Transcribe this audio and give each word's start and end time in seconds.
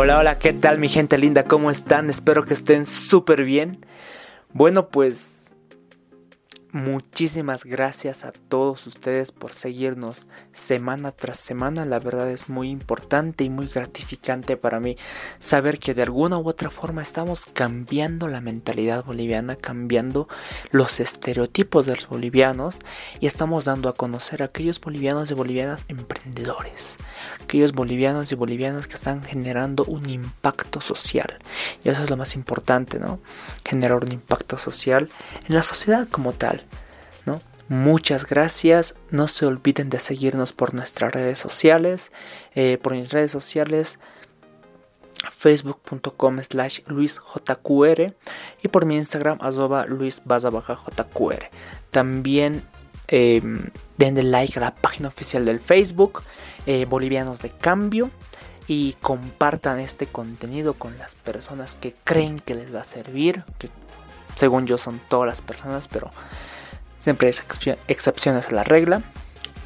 Hola, 0.00 0.18
hola, 0.18 0.38
¿qué 0.38 0.52
tal 0.52 0.78
mi 0.78 0.88
gente 0.88 1.18
linda? 1.18 1.42
¿Cómo 1.42 1.72
están? 1.72 2.08
Espero 2.08 2.44
que 2.44 2.54
estén 2.54 2.86
súper 2.86 3.42
bien. 3.42 3.84
Bueno, 4.52 4.90
pues 4.90 5.37
Muchísimas 6.78 7.64
gracias 7.64 8.24
a 8.24 8.30
todos 8.30 8.86
ustedes 8.86 9.32
por 9.32 9.52
seguirnos 9.52 10.28
semana 10.52 11.10
tras 11.10 11.36
semana. 11.40 11.84
La 11.84 11.98
verdad 11.98 12.30
es 12.30 12.48
muy 12.48 12.70
importante 12.70 13.42
y 13.42 13.50
muy 13.50 13.66
gratificante 13.66 14.56
para 14.56 14.78
mí 14.78 14.94
saber 15.40 15.80
que 15.80 15.92
de 15.92 16.04
alguna 16.04 16.38
u 16.38 16.48
otra 16.48 16.70
forma 16.70 17.02
estamos 17.02 17.46
cambiando 17.46 18.28
la 18.28 18.40
mentalidad 18.40 19.04
boliviana, 19.04 19.56
cambiando 19.56 20.28
los 20.70 21.00
estereotipos 21.00 21.86
de 21.86 21.96
los 21.96 22.08
bolivianos 22.08 22.78
y 23.18 23.26
estamos 23.26 23.64
dando 23.64 23.88
a 23.88 23.94
conocer 23.94 24.42
a 24.42 24.46
aquellos 24.46 24.80
bolivianos 24.80 25.32
y 25.32 25.34
bolivianas 25.34 25.84
emprendedores, 25.88 26.98
aquellos 27.42 27.72
bolivianos 27.72 28.30
y 28.30 28.36
bolivianas 28.36 28.86
que 28.86 28.94
están 28.94 29.24
generando 29.24 29.82
un 29.82 30.08
impacto 30.08 30.80
social. 30.80 31.40
Y 31.82 31.88
eso 31.88 32.04
es 32.04 32.10
lo 32.10 32.16
más 32.16 32.36
importante, 32.36 33.00
¿no? 33.00 33.18
Generar 33.64 34.04
un 34.04 34.12
impacto 34.12 34.58
social 34.58 35.08
en 35.48 35.56
la 35.56 35.64
sociedad 35.64 36.06
como 36.08 36.32
tal. 36.34 36.67
Muchas 37.68 38.26
gracias. 38.26 38.94
No 39.10 39.28
se 39.28 39.46
olviden 39.46 39.90
de 39.90 40.00
seguirnos 40.00 40.52
por 40.52 40.74
nuestras 40.74 41.12
redes 41.12 41.38
sociales. 41.38 42.12
Eh, 42.54 42.78
por 42.82 42.94
mis 42.94 43.12
redes 43.12 43.30
sociales 43.30 43.98
facebook.com 45.30 46.38
slash 46.40 46.80
luisjqr 46.86 48.14
y 48.62 48.68
por 48.68 48.86
mi 48.86 48.96
Instagram 48.96 49.38
arroba 49.40 49.86
luis 49.86 50.22
jqr. 50.24 51.50
También 51.90 52.62
eh, 53.08 53.42
denle 53.96 54.22
like 54.22 54.58
a 54.58 54.62
la 54.62 54.74
página 54.74 55.08
oficial 55.08 55.44
del 55.44 55.60
Facebook 55.60 56.22
eh, 56.66 56.84
Bolivianos 56.84 57.40
de 57.40 57.50
Cambio 57.50 58.10
y 58.66 58.94
compartan 59.00 59.80
este 59.80 60.06
contenido 60.06 60.74
con 60.74 60.98
las 60.98 61.14
personas 61.14 61.76
que 61.76 61.94
creen 62.04 62.38
que 62.38 62.54
les 62.54 62.74
va 62.74 62.82
a 62.82 62.84
servir, 62.84 63.44
que 63.58 63.70
según 64.34 64.66
yo 64.66 64.76
son 64.76 65.00
todas 65.08 65.26
las 65.26 65.40
personas, 65.40 65.88
pero 65.88 66.10
Siempre 66.98 67.28
hay 67.28 67.34
excepciones 67.86 68.48
a 68.48 68.52
la 68.52 68.64
regla. 68.64 69.02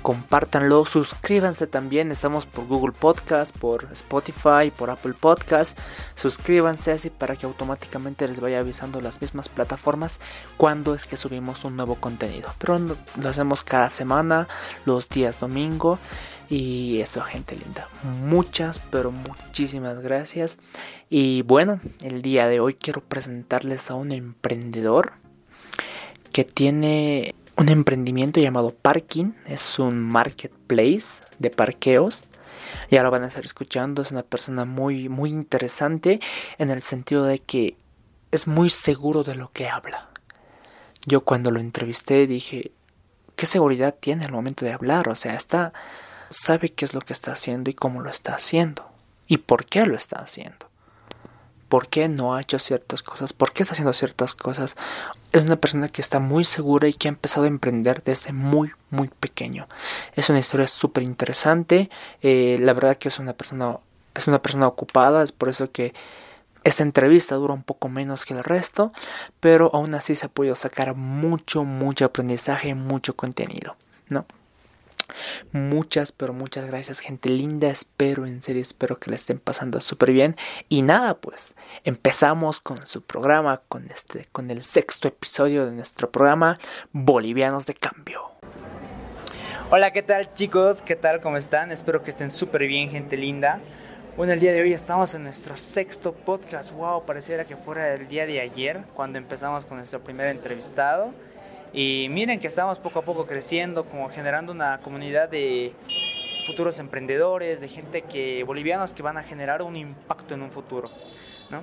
Compártanlo, 0.02 0.84
suscríbanse 0.84 1.66
también. 1.66 2.12
Estamos 2.12 2.44
por 2.44 2.66
Google 2.66 2.92
Podcast, 2.92 3.56
por 3.56 3.88
Spotify, 3.92 4.70
por 4.76 4.90
Apple 4.90 5.14
Podcast. 5.18 5.78
Suscríbanse 6.14 6.90
así 6.90 7.08
para 7.08 7.36
que 7.36 7.46
automáticamente 7.46 8.28
les 8.28 8.40
vaya 8.40 8.58
avisando 8.58 9.00
las 9.00 9.20
mismas 9.22 9.48
plataformas 9.48 10.20
cuando 10.56 10.94
es 10.94 11.06
que 11.06 11.16
subimos 11.16 11.64
un 11.64 11.76
nuevo 11.76 11.94
contenido. 11.94 12.52
Pero 12.58 12.78
lo 12.78 13.28
hacemos 13.28 13.62
cada 13.62 13.88
semana, 13.88 14.46
los 14.84 15.08
días 15.08 15.40
domingo. 15.40 15.98
Y 16.50 17.00
eso, 17.00 17.22
gente 17.22 17.56
linda. 17.56 17.88
Muchas, 18.02 18.78
pero 18.90 19.10
muchísimas 19.10 20.00
gracias. 20.00 20.58
Y 21.08 21.42
bueno, 21.42 21.80
el 22.02 22.20
día 22.20 22.46
de 22.48 22.60
hoy 22.60 22.74
quiero 22.74 23.00
presentarles 23.00 23.90
a 23.90 23.94
un 23.94 24.12
emprendedor 24.12 25.12
que 26.32 26.44
tiene 26.44 27.34
un 27.56 27.68
emprendimiento 27.68 28.40
llamado 28.40 28.70
Parking. 28.70 29.32
Es 29.46 29.78
un 29.78 30.00
marketplace 30.00 31.22
de 31.38 31.50
parqueos. 31.50 32.24
Ya 32.90 33.02
lo 33.02 33.10
van 33.10 33.24
a 33.24 33.28
estar 33.28 33.44
escuchando. 33.44 34.02
Es 34.02 34.10
una 34.10 34.22
persona 34.22 34.64
muy, 34.64 35.08
muy 35.08 35.30
interesante 35.30 36.20
en 36.58 36.70
el 36.70 36.80
sentido 36.80 37.24
de 37.24 37.38
que 37.38 37.76
es 38.30 38.46
muy 38.46 38.70
seguro 38.70 39.22
de 39.22 39.34
lo 39.34 39.52
que 39.52 39.68
habla. 39.68 40.08
Yo 41.04 41.22
cuando 41.22 41.50
lo 41.50 41.60
entrevisté 41.60 42.26
dije, 42.26 42.72
¿qué 43.36 43.46
seguridad 43.46 43.94
tiene 43.98 44.24
al 44.24 44.32
momento 44.32 44.64
de 44.64 44.72
hablar? 44.72 45.08
O 45.08 45.14
sea, 45.14 45.34
está, 45.34 45.72
sabe 46.30 46.70
qué 46.70 46.84
es 46.84 46.94
lo 46.94 47.00
que 47.00 47.12
está 47.12 47.32
haciendo 47.32 47.70
y 47.70 47.74
cómo 47.74 48.00
lo 48.00 48.10
está 48.10 48.34
haciendo. 48.34 48.88
Y 49.26 49.38
por 49.38 49.66
qué 49.66 49.86
lo 49.86 49.96
está 49.96 50.20
haciendo 50.20 50.71
por 51.72 51.88
qué 51.88 52.06
no 52.06 52.34
ha 52.34 52.42
hecho 52.42 52.58
ciertas 52.58 53.02
cosas, 53.02 53.32
por 53.32 53.54
qué 53.54 53.62
está 53.62 53.72
haciendo 53.72 53.94
ciertas 53.94 54.34
cosas. 54.34 54.76
Es 55.32 55.42
una 55.42 55.56
persona 55.56 55.88
que 55.88 56.02
está 56.02 56.20
muy 56.20 56.44
segura 56.44 56.86
y 56.86 56.92
que 56.92 57.08
ha 57.08 57.16
empezado 57.16 57.46
a 57.46 57.48
emprender 57.48 58.02
desde 58.02 58.34
muy, 58.34 58.72
muy 58.90 59.08
pequeño. 59.08 59.66
Es 60.12 60.28
una 60.28 60.38
historia 60.40 60.66
súper 60.66 61.02
interesante. 61.02 61.88
Eh, 62.20 62.58
la 62.60 62.74
verdad 62.74 62.98
que 62.98 63.08
es 63.08 63.18
una 63.18 63.32
persona, 63.32 63.78
es 64.14 64.28
una 64.28 64.42
persona 64.42 64.66
ocupada, 64.66 65.22
es 65.22 65.32
por 65.32 65.48
eso 65.48 65.72
que 65.72 65.94
esta 66.62 66.82
entrevista 66.82 67.36
dura 67.36 67.54
un 67.54 67.62
poco 67.62 67.88
menos 67.88 68.26
que 68.26 68.34
el 68.34 68.44
resto, 68.44 68.92
pero 69.40 69.70
aún 69.72 69.94
así 69.94 70.14
se 70.14 70.26
ha 70.26 70.28
podido 70.28 70.54
sacar 70.54 70.94
mucho, 70.94 71.64
mucho 71.64 72.04
aprendizaje, 72.04 72.74
mucho 72.74 73.16
contenido, 73.16 73.76
¿no? 74.10 74.26
Muchas, 75.52 76.12
pero 76.12 76.32
muchas 76.32 76.66
gracias, 76.66 77.00
gente 77.00 77.28
linda. 77.28 77.68
Espero, 77.68 78.26
en 78.26 78.42
serio, 78.42 78.62
espero 78.62 78.98
que 78.98 79.10
le 79.10 79.16
estén 79.16 79.38
pasando 79.38 79.80
súper 79.80 80.12
bien. 80.12 80.36
Y 80.68 80.82
nada, 80.82 81.14
pues 81.14 81.54
empezamos 81.84 82.60
con 82.60 82.86
su 82.86 83.02
programa, 83.02 83.62
con 83.68 83.86
este, 83.90 84.28
con 84.32 84.50
el 84.50 84.64
sexto 84.64 85.08
episodio 85.08 85.66
de 85.66 85.72
nuestro 85.72 86.10
programa 86.10 86.58
Bolivianos 86.92 87.66
de 87.66 87.74
Cambio. 87.74 88.32
Hola, 89.70 89.90
¿qué 89.90 90.02
tal, 90.02 90.34
chicos? 90.34 90.82
¿Qué 90.82 90.96
tal? 90.96 91.20
¿Cómo 91.20 91.38
están? 91.38 91.72
Espero 91.72 92.02
que 92.02 92.10
estén 92.10 92.30
súper 92.30 92.66
bien, 92.66 92.90
gente 92.90 93.16
linda. 93.16 93.60
Bueno, 94.14 94.34
el 94.34 94.40
día 94.40 94.52
de 94.52 94.60
hoy 94.60 94.74
estamos 94.74 95.14
en 95.14 95.22
nuestro 95.22 95.56
sexto 95.56 96.12
podcast. 96.12 96.72
Wow, 96.72 97.06
pareciera 97.06 97.46
que 97.46 97.56
fuera 97.56 97.94
el 97.94 98.06
día 98.06 98.26
de 98.26 98.42
ayer 98.42 98.82
cuando 98.92 99.16
empezamos 99.16 99.64
con 99.64 99.78
nuestro 99.78 100.00
primer 100.00 100.26
entrevistado. 100.26 101.14
Y 101.72 102.08
miren 102.10 102.38
que 102.38 102.48
estamos 102.48 102.78
poco 102.78 102.98
a 102.98 103.02
poco 103.02 103.26
creciendo, 103.26 103.84
como 103.84 104.10
generando 104.10 104.52
una 104.52 104.78
comunidad 104.78 105.28
de 105.28 105.72
futuros 106.46 106.78
emprendedores, 106.78 107.60
de 107.60 107.68
gente 107.68 108.02
que 108.02 108.44
bolivianos 108.44 108.92
que 108.92 109.02
van 109.02 109.16
a 109.16 109.22
generar 109.22 109.62
un 109.62 109.76
impacto 109.76 110.34
en 110.34 110.42
un 110.42 110.50
futuro. 110.50 110.90
¿no? 111.50 111.62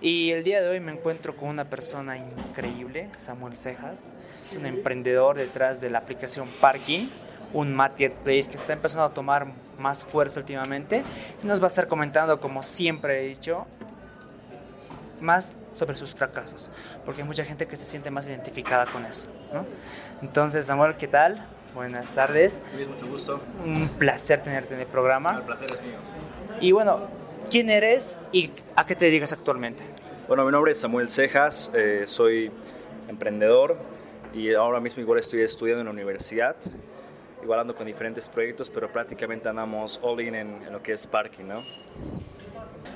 Y 0.00 0.30
el 0.30 0.44
día 0.44 0.62
de 0.62 0.68
hoy 0.68 0.80
me 0.80 0.92
encuentro 0.92 1.36
con 1.36 1.50
una 1.50 1.66
persona 1.66 2.16
increíble, 2.16 3.10
Samuel 3.16 3.54
Cejas. 3.54 4.10
Es 4.46 4.56
un 4.56 4.64
emprendedor 4.64 5.36
detrás 5.36 5.82
de 5.82 5.90
la 5.90 5.98
aplicación 5.98 6.48
Parking, 6.60 7.08
un 7.52 7.74
marketplace 7.74 8.48
que 8.48 8.56
está 8.56 8.72
empezando 8.72 9.04
a 9.04 9.12
tomar 9.12 9.48
más 9.78 10.04
fuerza 10.04 10.40
últimamente. 10.40 11.02
Y 11.42 11.46
nos 11.46 11.60
va 11.60 11.64
a 11.64 11.68
estar 11.68 11.86
comentando, 11.86 12.40
como 12.40 12.62
siempre 12.62 13.22
he 13.22 13.28
dicho, 13.28 13.66
más 15.20 15.54
sobre 15.72 15.96
sus 15.96 16.14
fracasos, 16.14 16.70
porque 17.04 17.22
hay 17.22 17.26
mucha 17.26 17.44
gente 17.44 17.66
que 17.66 17.76
se 17.76 17.86
siente 17.86 18.10
más 18.10 18.28
identificada 18.28 18.86
con 18.86 19.04
eso. 19.04 19.28
¿no? 19.52 19.66
Entonces, 20.22 20.66
Samuel, 20.66 20.96
¿qué 20.96 21.08
tal? 21.08 21.46
Buenas 21.74 22.12
tardes. 22.14 22.60
Luis, 22.74 22.88
mucho 22.88 23.06
gusto. 23.06 23.40
Un 23.64 23.88
placer 23.90 24.42
tenerte 24.42 24.74
en 24.74 24.80
el 24.80 24.86
programa. 24.86 25.36
El 25.36 25.42
placer 25.42 25.68
es 25.70 25.82
mío. 25.82 25.98
Y 26.60 26.72
bueno, 26.72 27.00
¿quién 27.50 27.70
eres 27.70 28.18
y 28.32 28.50
a 28.74 28.84
qué 28.84 28.96
te 28.96 29.04
dedicas 29.04 29.32
actualmente? 29.32 29.84
Bueno, 30.26 30.44
mi 30.44 30.52
nombre 30.52 30.72
es 30.72 30.80
Samuel 30.80 31.08
Cejas, 31.08 31.70
eh, 31.74 32.02
soy 32.06 32.50
emprendedor 33.08 33.76
y 34.34 34.54
ahora 34.54 34.80
mismo 34.80 35.02
igual 35.02 35.18
estoy 35.18 35.40
estudiando 35.40 35.80
en 35.80 35.86
la 35.86 35.92
universidad, 35.92 36.56
igual 37.42 37.60
ando 37.60 37.74
con 37.74 37.86
diferentes 37.86 38.28
proyectos, 38.28 38.70
pero 38.70 38.92
prácticamente 38.92 39.48
andamos 39.48 39.98
all 40.02 40.20
in 40.20 40.34
en, 40.34 40.62
en 40.64 40.72
lo 40.72 40.82
que 40.82 40.92
es 40.92 41.06
parking, 41.06 41.46
¿no? 41.46 41.62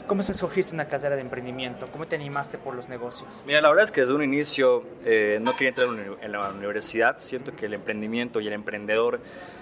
¿Cómo 0.06 0.22
se 0.22 0.32
escogiste 0.32 0.74
una 0.74 0.86
carrera 0.86 1.16
de 1.16 1.22
emprendimiento? 1.22 1.86
¿Cómo 1.90 2.06
te 2.06 2.14
animaste 2.14 2.58
por 2.58 2.74
los 2.74 2.90
negocios? 2.90 3.42
Mira, 3.46 3.62
la 3.62 3.70
verdad 3.70 3.84
es 3.84 3.90
que 3.90 4.02
desde 4.02 4.12
un 4.12 4.22
inicio 4.22 4.84
eh, 5.02 5.38
no 5.40 5.52
quería 5.52 5.70
entrar 5.70 5.88
en 6.20 6.32
la 6.32 6.50
universidad. 6.50 7.16
Siento 7.20 7.52
que 7.52 7.64
el 7.64 7.72
emprendimiento 7.72 8.38
y 8.38 8.46
el 8.46 8.52
emprendedor 8.52 9.20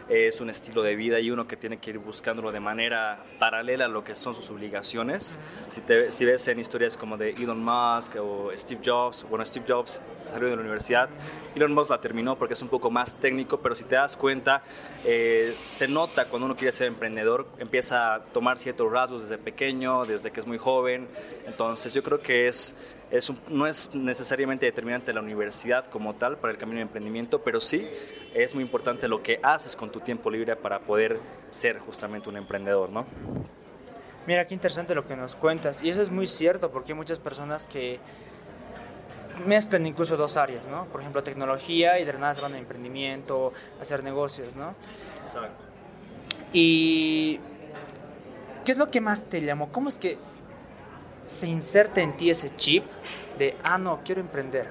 es 0.09 0.41
un 0.41 0.51
estilo 0.51 0.83
de 0.83 0.97
vida 0.97 1.21
y 1.21 1.31
uno 1.31 1.47
que 1.47 1.57
tiene 1.57 1.77
que 1.77 1.91
ir 1.91 1.99
buscándolo 1.99 2.51
de 2.51 2.61
manera 2.61 3.23
paralela 3.39 3.85
a 3.85 3.89
lo 3.89 4.03
que 4.03 4.17
son 4.17 4.35
sus 4.35 4.51
obligaciones. 4.51 5.39
si, 5.69 5.81
te, 5.81 6.11
si, 6.11 6.25
ves 6.25 6.49
en 6.49 6.59
historias 6.59 6.97
como 6.97 7.17
de 7.17 7.31
Elon 7.31 7.63
Musk 7.63 8.17
o 8.21 8.51
Steve 8.57 8.81
Jobs, 8.85 9.25
bueno, 9.29 9.45
Steve 9.45 9.65
Jobs 9.69 10.03
salió 10.15 10.49
de 10.49 10.57
la 10.57 10.61
universidad, 10.61 11.09
Elon 11.55 11.73
Musk 11.73 11.91
la 11.91 12.01
terminó 12.01 12.37
porque 12.37 12.55
es 12.55 12.63
un 12.63 12.69
poco 12.69 12.91
más 12.91 13.17
técnico, 13.17 13.61
pero 13.61 13.75
si 13.75 13.85
te 13.85 13.95
das 13.95 14.17
cuenta, 14.17 14.63
eh, 15.05 15.55
se 15.57 15.87
nota 15.87 16.27
cuando 16.27 16.47
uno 16.47 16.57
quiere 16.57 16.73
ser 16.73 16.89
emprendedor, 16.89 17.47
empieza 17.59 18.15
a 18.15 18.21
tomar 18.21 18.59
ciertos 18.59 18.91
rasgos 18.91 19.23
desde 19.23 19.39
pequeño, 19.39 20.05
desde 20.05 20.32
que 20.33 20.41
es 20.41 20.47
muy 20.47 20.59
joven. 20.59 21.09
Entonces 21.47 21.93
yo 21.95 22.03
creo 22.03 22.21
que 22.21 22.49
es, 22.49 22.75
es 23.11 23.33
no 23.49 23.67
es 23.67 23.95
necesariamente 23.95 24.67
determinante 24.67 25.13
la 25.13 25.21
universidad 25.21 25.87
como 25.87 26.15
tal 26.15 26.39
para 26.39 26.53
el 26.53 26.59
camino 26.59 26.79
de 26.79 26.83
emprendimiento, 26.83 27.43
pero 27.43 27.61
sí 27.61 27.87
es 28.35 28.55
muy 28.55 28.65
importante 28.65 29.09
lo 29.09 29.23
que 29.23 29.39
haces 29.43 29.77
con 29.77 29.91
tu 29.91 30.01
tiempo 30.01 30.31
libre 30.31 30.57
para 30.57 30.81
poder 30.81 31.21
ser 31.51 31.79
justamente 31.79 32.29
un 32.29 32.37
emprendedor, 32.37 32.91
¿no? 32.91 33.07
Mira, 34.27 34.47
qué 34.47 34.55
interesante 34.55 34.95
lo 34.95 35.07
que 35.07 35.17
nos 35.17 35.35
cuentas. 35.35 35.83
Y 35.83 35.91
eso 35.91 36.01
es 36.01 36.11
muy 36.11 36.27
cierto 36.27 36.71
porque 36.71 36.93
hay 36.93 36.97
muchas 36.97 37.19
personas 37.19 37.67
que 37.67 37.99
mezclan 39.47 39.85
incluso 39.87 40.17
dos 40.17 40.37
áreas, 40.37 40.67
¿no? 40.69 40.87
Por 40.87 41.01
ejemplo, 41.01 41.23
tecnología 41.23 41.99
y 41.99 42.05
de 42.05 42.13
nada 42.13 42.35
se 42.35 42.43
van 42.43 42.55
a 42.55 42.59
emprendimiento, 42.59 43.53
hacer 43.81 44.05
negocios, 44.05 44.55
¿no? 44.55 44.75
Exacto. 45.27 45.65
Y 46.53 47.41
¿qué 48.65 48.73
es 48.73 48.79
lo 48.79 48.89
que 48.89 49.01
más 49.01 49.25
te 49.25 49.41
llamó? 49.41 49.71
¿Cómo 49.73 49.89
es 49.89 49.99
que 49.99 50.19
se 51.25 51.47
inserta 51.47 52.01
en 52.01 52.17
ti 52.17 52.31
ese 52.31 52.51
chip 52.51 52.85
de, 53.39 53.57
ah, 53.63 53.79
no, 53.79 54.01
quiero 54.05 54.21
emprender? 54.21 54.69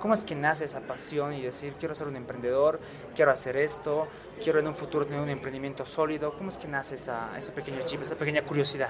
¿Cómo 0.00 0.14
es 0.14 0.24
que 0.24 0.34
nace 0.34 0.64
esa 0.64 0.80
pasión 0.80 1.32
y 1.32 1.42
decir, 1.42 1.74
quiero 1.78 1.94
ser 1.94 2.08
un 2.08 2.16
emprendedor, 2.16 2.80
quiero 3.14 3.30
hacer 3.30 3.56
esto, 3.56 4.08
quiero 4.42 4.58
en 4.58 4.66
un 4.66 4.74
futuro 4.74 5.06
tener 5.06 5.22
un 5.22 5.28
emprendimiento 5.28 5.86
sólido? 5.86 6.32
¿Cómo 6.36 6.48
es 6.48 6.58
que 6.58 6.66
nace 6.66 6.96
esa, 6.96 7.30
ese 7.36 7.52
pequeño 7.52 7.78
chip, 7.84 8.02
esa 8.02 8.16
pequeña 8.16 8.42
curiosidad? 8.42 8.88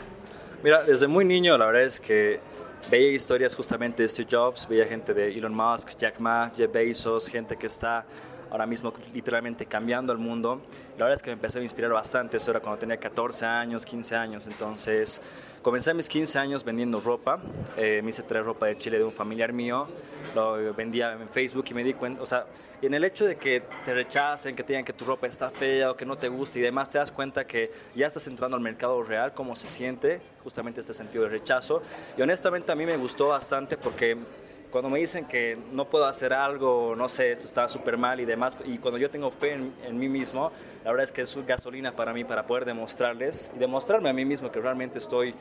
Mira, 0.62 0.84
desde 0.84 1.06
muy 1.08 1.24
niño 1.24 1.58
la 1.58 1.66
verdad 1.66 1.82
es 1.82 2.00
que 2.00 2.40
veía 2.90 3.10
historias 3.10 3.54
justamente 3.54 4.02
de 4.02 4.08
Steve 4.08 4.28
Jobs, 4.30 4.66
veía 4.66 4.86
gente 4.86 5.12
de 5.12 5.28
Elon 5.36 5.54
Musk, 5.54 5.96
Jack 5.98 6.18
Ma, 6.18 6.50
Jeff 6.56 6.72
Bezos, 6.72 7.28
gente 7.28 7.56
que 7.56 7.66
está 7.66 8.06
ahora 8.52 8.66
mismo 8.66 8.92
literalmente 9.14 9.64
cambiando 9.64 10.12
el 10.12 10.18
mundo. 10.18 10.60
La 10.98 11.06
verdad 11.06 11.14
es 11.14 11.22
que 11.22 11.30
me 11.30 11.34
empecé 11.34 11.58
a 11.58 11.62
inspirar 11.62 11.90
bastante, 11.90 12.36
eso 12.36 12.50
era 12.50 12.60
cuando 12.60 12.78
tenía 12.78 12.98
14 12.98 13.46
años, 13.46 13.86
15 13.86 14.14
años, 14.14 14.46
entonces 14.46 15.22
comencé 15.62 15.94
mis 15.94 16.06
15 16.06 16.38
años 16.38 16.62
vendiendo 16.62 17.00
ropa, 17.00 17.40
eh, 17.78 18.02
me 18.02 18.10
hice 18.10 18.22
traer 18.22 18.44
ropa 18.44 18.66
de 18.66 18.76
Chile 18.76 18.98
de 18.98 19.04
un 19.04 19.10
familiar 19.10 19.54
mío, 19.54 19.88
lo 20.34 20.74
vendía 20.74 21.12
en 21.14 21.30
Facebook 21.30 21.64
y 21.70 21.74
me 21.74 21.82
di 21.82 21.94
cuenta, 21.94 22.20
o 22.20 22.26
sea, 22.26 22.44
en 22.82 22.92
el 22.92 23.04
hecho 23.04 23.24
de 23.24 23.36
que 23.36 23.62
te 23.84 23.94
rechacen, 23.94 24.54
que 24.54 24.64
te 24.64 24.74
digan 24.74 24.84
que 24.84 24.92
tu 24.92 25.06
ropa 25.06 25.26
está 25.26 25.48
fea 25.48 25.92
o 25.92 25.96
que 25.96 26.04
no 26.04 26.18
te 26.18 26.28
gusta 26.28 26.58
y 26.58 26.62
demás, 26.62 26.90
te 26.90 26.98
das 26.98 27.10
cuenta 27.10 27.46
que 27.46 27.70
ya 27.94 28.06
estás 28.06 28.26
entrando 28.26 28.56
al 28.56 28.62
mercado 28.62 29.02
real, 29.02 29.32
cómo 29.32 29.56
se 29.56 29.68
siente 29.68 30.20
justamente 30.42 30.80
este 30.80 30.92
sentido 30.92 31.24
de 31.24 31.30
rechazo. 31.30 31.80
Y 32.18 32.22
honestamente 32.22 32.72
a 32.72 32.74
mí 32.74 32.84
me 32.84 32.96
gustó 32.96 33.28
bastante 33.28 33.76
porque 33.76 34.18
cuando 34.72 34.88
me 34.88 34.98
dicen 34.98 35.26
que 35.26 35.58
no 35.70 35.86
puedo 35.86 36.06
hacer 36.06 36.32
algo, 36.32 36.96
no 36.96 37.06
sé, 37.06 37.30
esto 37.30 37.44
está 37.44 37.68
súper 37.68 37.98
mal 37.98 38.18
y 38.20 38.24
demás, 38.24 38.56
y 38.64 38.78
cuando 38.78 38.98
yo 38.98 39.10
tengo 39.10 39.30
fe 39.30 39.52
en, 39.52 39.98
mí 39.98 40.08
mismo, 40.08 40.50
la 40.82 40.90
verdad 40.90 41.04
es 41.04 41.12
que 41.12 41.20
es 41.20 41.46
gasolina 41.46 41.94
para 41.94 42.14
mí 42.14 42.24
para 42.24 42.46
poder 42.46 42.64
demostrarles 42.64 43.52
y 43.54 43.58
demostrarme 43.58 44.08
a 44.08 44.14
mí 44.14 44.24
mismo 44.24 44.50
que 44.50 44.60
realmente 44.60 44.98
estoy, 44.98 45.34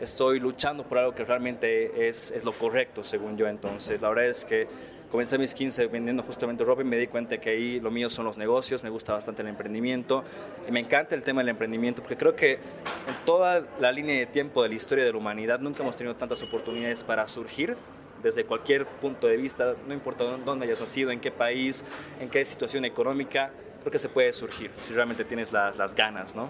estoy 0.00 0.40
luchando 0.40 0.82
por 0.84 0.96
algo 0.96 1.14
que 1.14 1.26
realmente 1.26 2.08
es, 2.08 2.30
es 2.30 2.42
lo 2.42 2.52
correcto, 2.52 3.04
según 3.04 3.36
yo. 3.36 3.46
Entonces, 3.48 4.00
la 4.00 4.08
verdad 4.08 4.24
es 4.24 4.46
que 4.46 4.66
comencé 5.10 5.36
mis 5.36 5.54
15 5.54 5.88
vendiendo 5.88 6.22
justamente 6.22 6.64
ropa 6.64 6.80
y 6.80 6.86
me 6.86 6.96
di 6.96 7.06
cuenta 7.06 7.36
que 7.36 7.50
ahí 7.50 7.80
lo 7.80 7.90
mío 7.90 8.08
son 8.08 8.24
los 8.24 8.38
negocios, 8.38 8.82
me 8.82 8.88
gusta 8.88 9.12
bastante 9.12 9.42
el 9.42 9.48
emprendimiento 9.48 10.24
y 10.66 10.72
me 10.72 10.80
encanta 10.80 11.14
el 11.14 11.22
tema 11.22 11.42
del 11.42 11.50
emprendimiento 11.50 12.00
porque 12.00 12.16
creo 12.16 12.34
que 12.34 12.54
en 12.54 13.24
toda 13.26 13.62
la 13.78 13.92
línea 13.92 14.16
de 14.20 14.26
tiempo 14.26 14.62
de 14.62 14.70
la 14.70 14.74
historia 14.76 15.04
de 15.04 15.12
la 15.12 15.18
humanidad 15.18 15.60
nunca 15.60 15.82
hemos 15.82 15.96
tenido 15.96 16.16
tantas 16.16 16.42
oportunidades 16.42 17.04
para 17.04 17.26
surgir 17.26 17.76
desde 18.22 18.44
cualquier 18.44 18.86
punto 18.86 19.26
de 19.26 19.36
vista, 19.36 19.74
no 19.86 19.94
importa 19.94 20.24
dónde 20.24 20.66
hayas 20.66 20.80
nacido, 20.80 21.10
en 21.10 21.20
qué 21.20 21.30
país, 21.30 21.84
en 22.20 22.28
qué 22.28 22.44
situación 22.44 22.84
económica, 22.84 23.50
creo 23.80 23.90
que 23.90 23.98
se 23.98 24.08
puede 24.08 24.32
surgir 24.32 24.70
si 24.86 24.92
realmente 24.92 25.24
tienes 25.24 25.52
las 25.52 25.94
ganas, 25.94 26.34
¿no? 26.34 26.48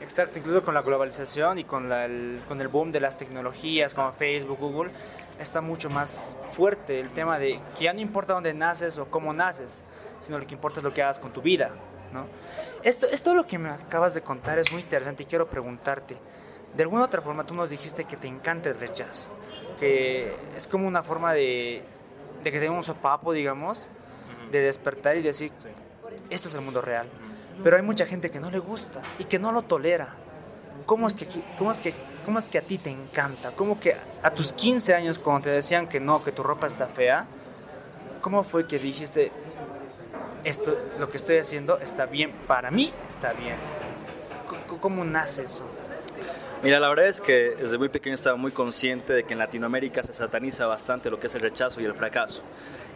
Exacto, 0.00 0.38
incluso 0.38 0.62
con 0.62 0.74
la 0.74 0.82
globalización 0.82 1.58
y 1.58 1.64
con, 1.64 1.90
el, 1.90 2.40
con 2.46 2.60
el 2.60 2.68
boom 2.68 2.92
de 2.92 3.00
las 3.00 3.18
tecnologías 3.18 3.94
como 3.94 4.12
Facebook, 4.12 4.58
Google, 4.60 4.92
está 5.40 5.60
mucho 5.60 5.90
más 5.90 6.36
fuerte 6.52 7.00
el 7.00 7.10
tema 7.10 7.38
de 7.38 7.60
que 7.76 7.84
ya 7.84 7.92
no 7.92 8.00
importa 8.00 8.32
dónde 8.32 8.54
naces 8.54 8.96
o 8.98 9.06
cómo 9.06 9.32
naces, 9.32 9.82
sino 10.20 10.38
lo 10.38 10.46
que 10.46 10.54
importa 10.54 10.78
es 10.78 10.84
lo 10.84 10.94
que 10.94 11.02
hagas 11.02 11.18
con 11.18 11.32
tu 11.32 11.42
vida. 11.42 11.72
¿no? 12.12 12.26
Esto, 12.82 13.06
esto 13.06 13.34
lo 13.34 13.46
que 13.46 13.58
me 13.58 13.70
acabas 13.70 14.14
de 14.14 14.22
contar 14.22 14.58
es 14.58 14.70
muy 14.70 14.82
interesante 14.82 15.24
y 15.24 15.26
quiero 15.26 15.48
preguntarte, 15.48 16.16
de 16.76 16.82
alguna 16.82 17.04
otra 17.04 17.20
forma 17.20 17.44
tú 17.44 17.54
nos 17.54 17.70
dijiste 17.70 18.04
que 18.04 18.16
te 18.16 18.28
encanta 18.28 18.68
el 18.68 18.78
rechazo 18.78 19.28
que 19.78 20.34
es 20.56 20.66
como 20.66 20.86
una 20.86 21.02
forma 21.02 21.32
de, 21.32 21.82
de 22.42 22.52
que 22.52 22.60
tenga 22.60 22.72
un 22.72 22.82
sopapo, 22.82 23.32
digamos, 23.32 23.90
de 24.50 24.60
despertar 24.60 25.16
y 25.16 25.22
decir, 25.22 25.52
esto 26.30 26.48
es 26.48 26.54
el 26.54 26.60
mundo 26.60 26.80
real. 26.80 27.06
Pero 27.62 27.76
hay 27.76 27.82
mucha 27.82 28.06
gente 28.06 28.30
que 28.30 28.40
no 28.40 28.50
le 28.50 28.58
gusta 28.58 29.02
y 29.18 29.24
que 29.24 29.38
no 29.38 29.52
lo 29.52 29.62
tolera. 29.62 30.14
¿Cómo 30.86 31.06
es 31.06 31.14
que, 31.14 31.26
cómo 31.58 31.72
es 31.72 31.80
que, 31.80 31.92
cómo 32.24 32.38
es 32.38 32.48
que 32.48 32.58
a 32.58 32.62
ti 32.62 32.78
te 32.78 32.90
encanta? 32.90 33.50
¿Cómo 33.56 33.78
que 33.78 33.94
a 34.22 34.30
tus 34.30 34.52
15 34.52 34.94
años 34.94 35.18
cuando 35.18 35.42
te 35.42 35.50
decían 35.50 35.88
que 35.88 36.00
no, 36.00 36.22
que 36.22 36.32
tu 36.32 36.42
ropa 36.42 36.66
está 36.66 36.86
fea, 36.86 37.26
cómo 38.20 38.44
fue 38.44 38.66
que 38.66 38.78
dijiste, 38.78 39.32
esto, 40.44 40.76
lo 40.98 41.10
que 41.10 41.16
estoy 41.16 41.38
haciendo 41.38 41.78
está 41.78 42.06
bien, 42.06 42.32
para 42.46 42.70
mí 42.70 42.92
está 43.08 43.32
bien? 43.32 43.56
cómo 44.80 45.04
nace 45.04 45.44
eso? 45.44 45.64
Mira, 46.60 46.80
la 46.80 46.88
verdad 46.88 47.06
es 47.06 47.20
que 47.20 47.54
desde 47.54 47.78
muy 47.78 47.88
pequeño 47.88 48.16
estaba 48.16 48.36
muy 48.36 48.50
consciente 48.50 49.12
de 49.12 49.22
que 49.22 49.32
en 49.32 49.38
Latinoamérica 49.38 50.02
se 50.02 50.12
sataniza 50.12 50.66
bastante 50.66 51.08
lo 51.08 51.20
que 51.20 51.28
es 51.28 51.34
el 51.36 51.40
rechazo 51.40 51.80
y 51.80 51.84
el 51.84 51.94
fracaso, 51.94 52.42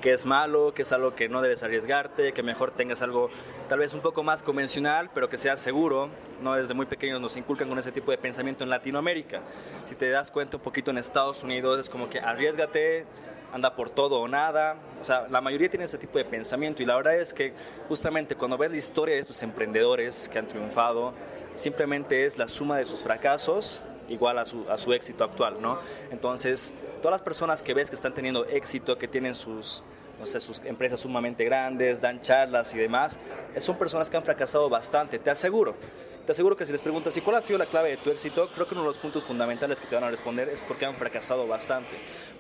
que 0.01 0.13
es 0.13 0.27
malo, 0.27 0.75
que 0.75 0.83
es 0.83 0.91
algo 0.91 1.15
que 1.15 1.29
no 1.29 1.41
debes 1.41 1.63
arriesgarte, 1.63 2.33
que 2.33 2.43
mejor 2.43 2.73
tengas 2.73 3.03
algo 3.03 3.31
tal 3.69 3.79
vez 3.79 3.95
un 3.95 4.01
poco 4.01 4.25
más 4.25 4.43
convencional, 4.43 5.11
pero 5.15 5.29
que 5.29 5.39
sea 5.39 5.57
seguro. 5.57 6.09
No 6.43 6.55
desde 6.55 6.75
muy 6.75 6.87
pequeños 6.87 7.21
nos 7.21 7.37
inculcan 7.37 7.69
con 7.69 7.79
ese 7.79 7.93
tipo 7.93 8.11
de 8.11 8.19
pensamiento 8.19 8.65
en 8.65 8.71
Latinoamérica. 8.71 9.43
Si 9.85 9.95
te 9.95 10.11
das 10.11 10.33
cuenta 10.33 10.57
un 10.57 10.63
poquito 10.65 10.91
en 10.91 10.99
Estados 10.99 11.45
Unidos 11.45 11.79
es 11.79 11.89
como 11.89 12.11
que 12.11 12.19
arriesgate, 12.19 13.07
anda 13.53 13.77
por 13.77 13.91
todo 13.91 14.19
o 14.19 14.27
nada. 14.27 14.75
O 15.01 15.05
sea, 15.05 15.29
la 15.31 15.41
mayoría 15.41 15.71
tiene 15.71 15.85
ese 15.85 15.99
tipo 15.99 16.19
de 16.19 16.25
pensamiento 16.25 16.83
y 16.83 16.87
la 16.87 16.97
verdad 16.97 17.15
es 17.15 17.33
que 17.33 17.53
justamente 17.89 18.35
cuando 18.35 18.59
ves 18.59 18.73
la 18.73 18.77
historia 18.77 19.15
de 19.15 19.21
estos 19.21 19.41
emprendedores 19.45 20.29
que 20.29 20.41
han 20.41 20.49
triunfado, 20.49 21.15
simplemente 21.55 22.25
es 22.25 22.39
la 22.39 22.49
suma 22.49 22.77
de 22.77 22.85
sus 22.85 23.01
fracasos 23.01 23.83
igual 24.09 24.39
a 24.39 24.45
su, 24.45 24.69
a 24.69 24.77
su 24.77 24.93
éxito 24.93 25.25
actual, 25.25 25.61
¿no? 25.61 25.79
Entonces, 26.11 26.75
todas 27.01 27.13
las 27.13 27.23
personas 27.23 27.63
que 27.63 27.75
ves 27.75 27.89
que 27.89 27.97
están 27.97 28.13
teniendo 28.13 28.45
éxito, 28.47 28.99
que 28.99 29.09
tienen 29.09 29.35
sus, 29.35 29.83
no 30.19 30.27
sé, 30.27 30.41
sus 30.41 30.59
empresas 30.65 31.01
sumamente 31.01 31.45
grandes, 31.45 32.01
dan 32.01 32.21
charlas 32.21 32.75
y 32.75 32.79
demás, 32.79 33.19
son 33.57 33.77
personas 33.77 34.11
que 34.11 34.17
han 34.17 34.23
fracasado 34.23 34.69
bastante, 34.69 35.19
te 35.19 35.31
aseguro. 35.31 35.75
Te 36.27 36.31
aseguro 36.31 36.57
que 36.57 36.65
si 36.65 36.71
les 36.71 36.81
preguntas, 36.81 37.17
¿y 37.17 37.21
cuál 37.21 37.37
ha 37.37 37.43
sido 37.43 37.59
la 37.59 37.67
clave 37.67 37.91
de 37.91 37.97
tu 37.97 38.11
éxito? 38.11 38.49
Creo 38.55 38.69
que 38.69 38.75
uno 38.75 38.83
de 38.83 38.89
los 38.89 38.99
puntos 38.99 39.25
fundamentales 39.25 39.81
que 39.81 39.89
te 39.89 39.97
van 39.97 40.05
a 40.05 40.11
responder 40.11 40.49
es 40.49 40.63
porque 40.63 40.87
han 40.87 40.95
fracasado 40.95 41.49
bastante. 41.49 41.91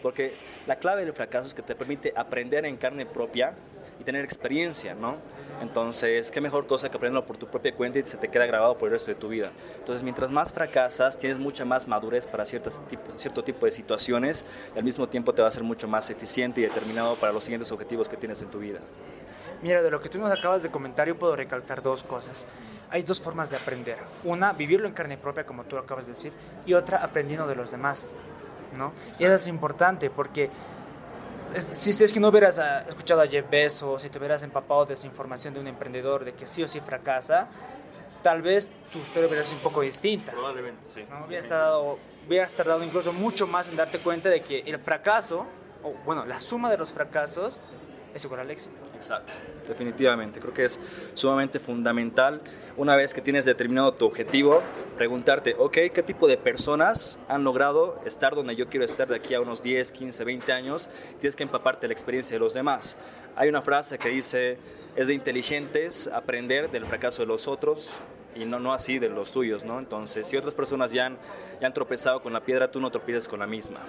Porque 0.01 0.35
la 0.69 0.77
clave 0.77 1.05
del 1.05 1.13
fracaso 1.13 1.49
es 1.49 1.55
que 1.55 1.63
te 1.63 1.75
permite 1.75 2.13
aprender 2.15 2.65
en 2.65 2.77
carne 2.77 3.07
propia 3.07 3.55
y 4.03 4.05
tener 4.05 4.25
experiencia, 4.25 4.95
¿no? 4.95 5.17
Entonces, 5.63 6.31
qué 6.31 6.41
mejor 6.41 6.67
cosa 6.67 6.91
que 6.91 6.97
aprenderlo 6.97 7.25
por 7.25 7.39
tu 7.39 7.47
propia 7.47 7.73
cuenta 7.75 7.99
y 8.01 8.03
se 8.05 8.17
te 8.17 8.29
queda 8.29 8.47
grabado 8.47 8.77
por 8.77 8.89
el 8.89 8.93
resto 8.93 9.13
de 9.13 9.15
tu 9.15 9.29
vida. 9.29 9.53
Entonces, 9.79 10.03
mientras 10.03 10.31
más 10.31 10.53
fracasas, 10.53 11.17
tienes 11.17 11.39
mucha 11.39 11.65
más 11.65 11.87
madurez 11.87 12.27
para 12.27 12.45
ciertas 12.45 12.81
cierto 13.17 13.45
tipo 13.45 13.65
de 13.65 13.73
situaciones 13.73 14.45
y 14.75 14.79
al 14.79 14.85
mismo 14.85 15.09
tiempo 15.09 15.33
te 15.33 15.41
va 15.41 15.49
a 15.49 15.51
ser 15.53 15.63
mucho 15.63 15.87
más 15.87 16.11
eficiente 16.11 16.61
y 16.61 16.65
determinado 16.65 17.15
para 17.15 17.33
los 17.33 17.45
siguientes 17.45 17.71
objetivos 17.71 18.09
que 18.09 18.17
tienes 18.17 18.43
en 18.43 18.49
tu 18.49 18.59
vida. 18.59 18.81
Mira, 19.63 19.81
de 19.81 19.91
lo 19.91 20.01
que 20.01 20.09
tú 20.09 20.19
nos 20.19 20.33
acabas 20.33 20.65
de 20.65 20.71
comentar, 20.71 21.07
yo 21.07 21.17
puedo 21.17 21.37
recalcar 21.37 21.83
dos 21.83 22.03
cosas. 22.03 22.45
Hay 22.91 23.03
dos 23.03 23.21
formas 23.21 23.49
de 23.49 23.57
aprender. 23.57 23.99
Una, 24.25 24.53
vivirlo 24.53 24.89
en 24.89 24.95
carne 24.95 25.17
propia, 25.17 25.47
como 25.47 25.63
tú 25.65 25.79
acabas 25.79 26.07
de 26.07 26.13
decir, 26.13 26.33
y 26.67 26.75
otra, 26.75 26.99
aprendiendo 26.99 27.47
de 27.47 27.55
los 27.55 27.71
demás. 27.71 28.15
¿no? 28.77 28.93
Y 29.21 29.25
eso 29.25 29.35
es 29.35 29.47
importante 29.47 30.11
porque 30.11 30.51
si, 31.73 31.91
es 32.05 32.13
que 32.13 32.21
no 32.21 32.29
hubieras 32.29 32.59
ah, 32.59 32.85
escuchado 32.89 33.21
a 33.21 33.27
Jeff 33.27 33.49
Bezos, 33.51 34.03
si 34.03 34.09
te 34.09 34.19
hubieras 34.19 34.43
empapado 34.43 34.87
de 34.87 34.95
esa 34.95 35.07
información 35.07 35.55
de 35.55 35.61
un 35.61 35.67
emprendedor 35.67 36.25
de 36.25 36.35
que 36.35 36.47
sí 36.47 36.63
o 36.63 36.69
sí 36.69 36.81
fracasa, 36.81 37.49
tal 38.23 38.43
vez 38.43 38.71
tu 38.93 38.99
historia 38.99 39.29
hubiera 39.29 39.45
sido 39.45 39.57
un 39.57 39.63
poco 39.63 39.81
distinta. 39.83 40.33
Probablemente, 40.33 40.87
sí. 40.93 41.05
¿no? 41.09 41.27
Hubieras, 41.27 41.49
tardado, 41.49 41.99
hubieras 42.27 42.53
tardado 42.53 42.85
incluso 42.85 43.13
mucho 43.13 43.47
más 43.47 43.69
en 43.69 43.77
darte 43.77 43.99
cuenta 43.99 44.29
de 44.29 44.43
que 44.43 44.61
el 44.61 44.79
fracaso, 44.79 45.47
o 45.83 45.93
bueno, 46.05 46.25
la 46.25 46.39
suma 46.39 46.71
de 46.71 46.79
los 46.79 46.93
fracasos, 46.93 47.61
es 48.15 48.25
igual 48.25 48.41
al 48.41 48.51
éxito. 48.51 48.77
Exacto, 48.95 49.33
definitivamente. 49.67 50.41
Creo 50.41 50.55
que 50.55 50.65
es 50.65 50.79
sumamente 51.15 51.59
fundamental 51.59 52.41
una 52.77 52.97
vez 52.97 53.13
que 53.13 53.21
tienes 53.21 53.45
determinado 53.45 53.93
tu 53.93 54.07
objetivo, 54.07 54.63
preguntarte, 54.97 55.55
ok, 55.59 55.79
¿qué 55.93 56.03
tipo 56.03 56.27
de 56.27 56.37
personas 56.37 57.19
han 57.29 57.45
logrado 57.45 58.01
estar 58.07 58.35
donde 58.35 58.57
yo 58.57 58.69
quiero 58.69 58.85
estar 58.85 59.09
de 59.09 59.17
aquí 59.17 59.35
a 59.35 59.41
unos 59.41 59.63
10, 59.63 59.93
15, 59.93 60.25
20 60.25 60.53
años? 60.53 60.89
Tienes 61.21 61.37
que 61.37 61.43
empaparte 61.43 61.87
la 61.87 61.93
experiencia 61.93 62.35
de 62.35 62.41
los 62.41 62.55
demás. 62.55 62.97
Hay 63.37 63.49
una 63.49 63.63
frase 63.63 63.99
que 63.99 64.09
dice, 64.09 64.59
es 64.97 65.07
de 65.07 65.15
inteligentes 65.15 66.09
aprender 66.09 66.71
del 66.71 66.87
fracaso 66.87 67.23
de 67.23 67.27
los 67.27 67.49
otros 67.49 67.91
y 68.35 68.45
no, 68.45 68.59
no 68.59 68.73
así 68.73 68.99
de 68.99 69.09
los 69.09 69.33
tuyos, 69.33 69.65
¿no? 69.65 69.79
Entonces, 69.79 70.27
si 70.27 70.37
otras 70.37 70.55
personas 70.55 70.93
ya 70.93 71.07
han, 71.07 71.19
ya 71.61 71.67
han 71.67 71.75
tropezado 71.75 72.21
con 72.21 72.33
la 72.33 72.41
piedra, 72.41 72.71
tú 72.71 72.81
no 72.81 72.91
tropieces 72.91 73.29
con 73.29 73.41
la 73.41 73.47
misma. 73.47 73.81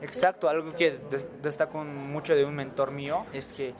Exacto, 0.00 0.48
algo 0.48 0.74
que 0.74 0.98
destaco 1.42 1.84
mucho 1.84 2.34
de 2.34 2.44
un 2.44 2.54
mentor 2.54 2.90
mío 2.90 3.24
es 3.32 3.52
que 3.52 3.74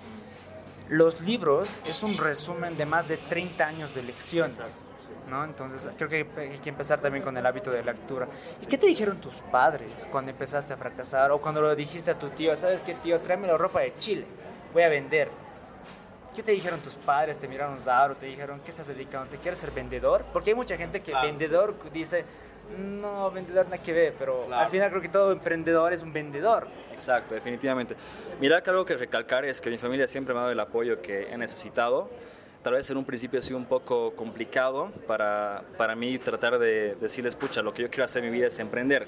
los 0.88 1.20
libros 1.22 1.74
es 1.84 2.02
un 2.02 2.16
resumen 2.16 2.76
de 2.76 2.86
más 2.86 3.08
de 3.08 3.16
30 3.16 3.66
años 3.66 3.94
de 3.94 4.02
lecciones. 4.02 4.84
¿no? 5.28 5.44
Entonces 5.44 5.88
creo 5.96 6.08
que 6.10 6.26
hay 6.36 6.58
que 6.58 6.68
empezar 6.68 7.00
también 7.00 7.24
con 7.24 7.36
el 7.36 7.46
hábito 7.46 7.70
de 7.70 7.82
lectura. 7.82 8.28
¿Y 8.60 8.66
qué 8.66 8.76
te 8.76 8.86
dijeron 8.86 9.20
tus 9.20 9.36
padres 9.36 10.06
cuando 10.10 10.30
empezaste 10.30 10.74
a 10.74 10.76
fracasar 10.76 11.30
o 11.30 11.40
cuando 11.40 11.62
lo 11.62 11.74
dijiste 11.74 12.10
a 12.10 12.18
tu 12.18 12.28
tío, 12.30 12.54
sabes 12.56 12.82
qué 12.82 12.94
tío, 12.94 13.20
tráeme 13.20 13.46
la 13.46 13.56
ropa 13.56 13.80
de 13.80 13.94
Chile, 13.96 14.26
voy 14.72 14.82
a 14.82 14.88
vender? 14.88 15.28
¿Qué 16.34 16.42
te 16.42 16.52
dijeron 16.52 16.80
tus 16.80 16.94
padres? 16.94 17.38
¿Te 17.38 17.46
miraron 17.46 17.78
raro? 17.84 18.14
¿Te 18.14 18.26
dijeron 18.26 18.60
qué 18.64 18.70
estás 18.70 18.86
dedicando? 18.86 19.28
¿Te 19.28 19.36
quieres 19.36 19.58
ser 19.58 19.70
vendedor? 19.70 20.24
Porque 20.32 20.50
hay 20.50 20.56
mucha 20.56 20.76
gente 20.78 21.00
que 21.02 21.12
vendedor 21.12 21.74
dice, 21.92 22.24
no, 22.78 23.30
vendedor 23.30 23.66
nada 23.66 23.82
que 23.82 23.92
ver, 23.92 24.14
pero 24.18 24.52
al 24.52 24.70
final 24.70 24.88
creo 24.88 25.02
que 25.02 25.10
todo 25.10 25.30
emprendedor 25.30 25.92
es 25.92 26.02
un 26.02 26.12
vendedor. 26.12 26.66
Exacto, 26.90 27.34
definitivamente. 27.34 27.96
Mira 28.40 28.62
que 28.62 28.70
algo 28.70 28.84
que 28.86 28.96
recalcar 28.96 29.44
es 29.44 29.60
que 29.60 29.68
mi 29.68 29.76
familia 29.76 30.06
siempre 30.06 30.32
me 30.32 30.40
ha 30.40 30.42
dado 30.42 30.52
el 30.52 30.60
apoyo 30.60 31.02
que 31.02 31.30
he 31.30 31.36
necesitado. 31.36 32.08
Tal 32.62 32.74
vez 32.74 32.88
en 32.90 32.96
un 32.96 33.04
principio 33.04 33.40
ha 33.40 33.42
sido 33.42 33.58
un 33.58 33.66
poco 33.66 34.12
complicado 34.14 34.92
para, 35.06 35.64
para 35.76 35.96
mí 35.96 36.18
tratar 36.18 36.58
de 36.60 36.94
decirles, 36.94 37.34
pucha, 37.34 37.60
lo 37.60 37.74
que 37.74 37.82
yo 37.82 37.90
quiero 37.90 38.04
hacer 38.04 38.24
en 38.24 38.30
mi 38.30 38.36
vida 38.38 38.46
es 38.46 38.58
emprender. 38.60 39.06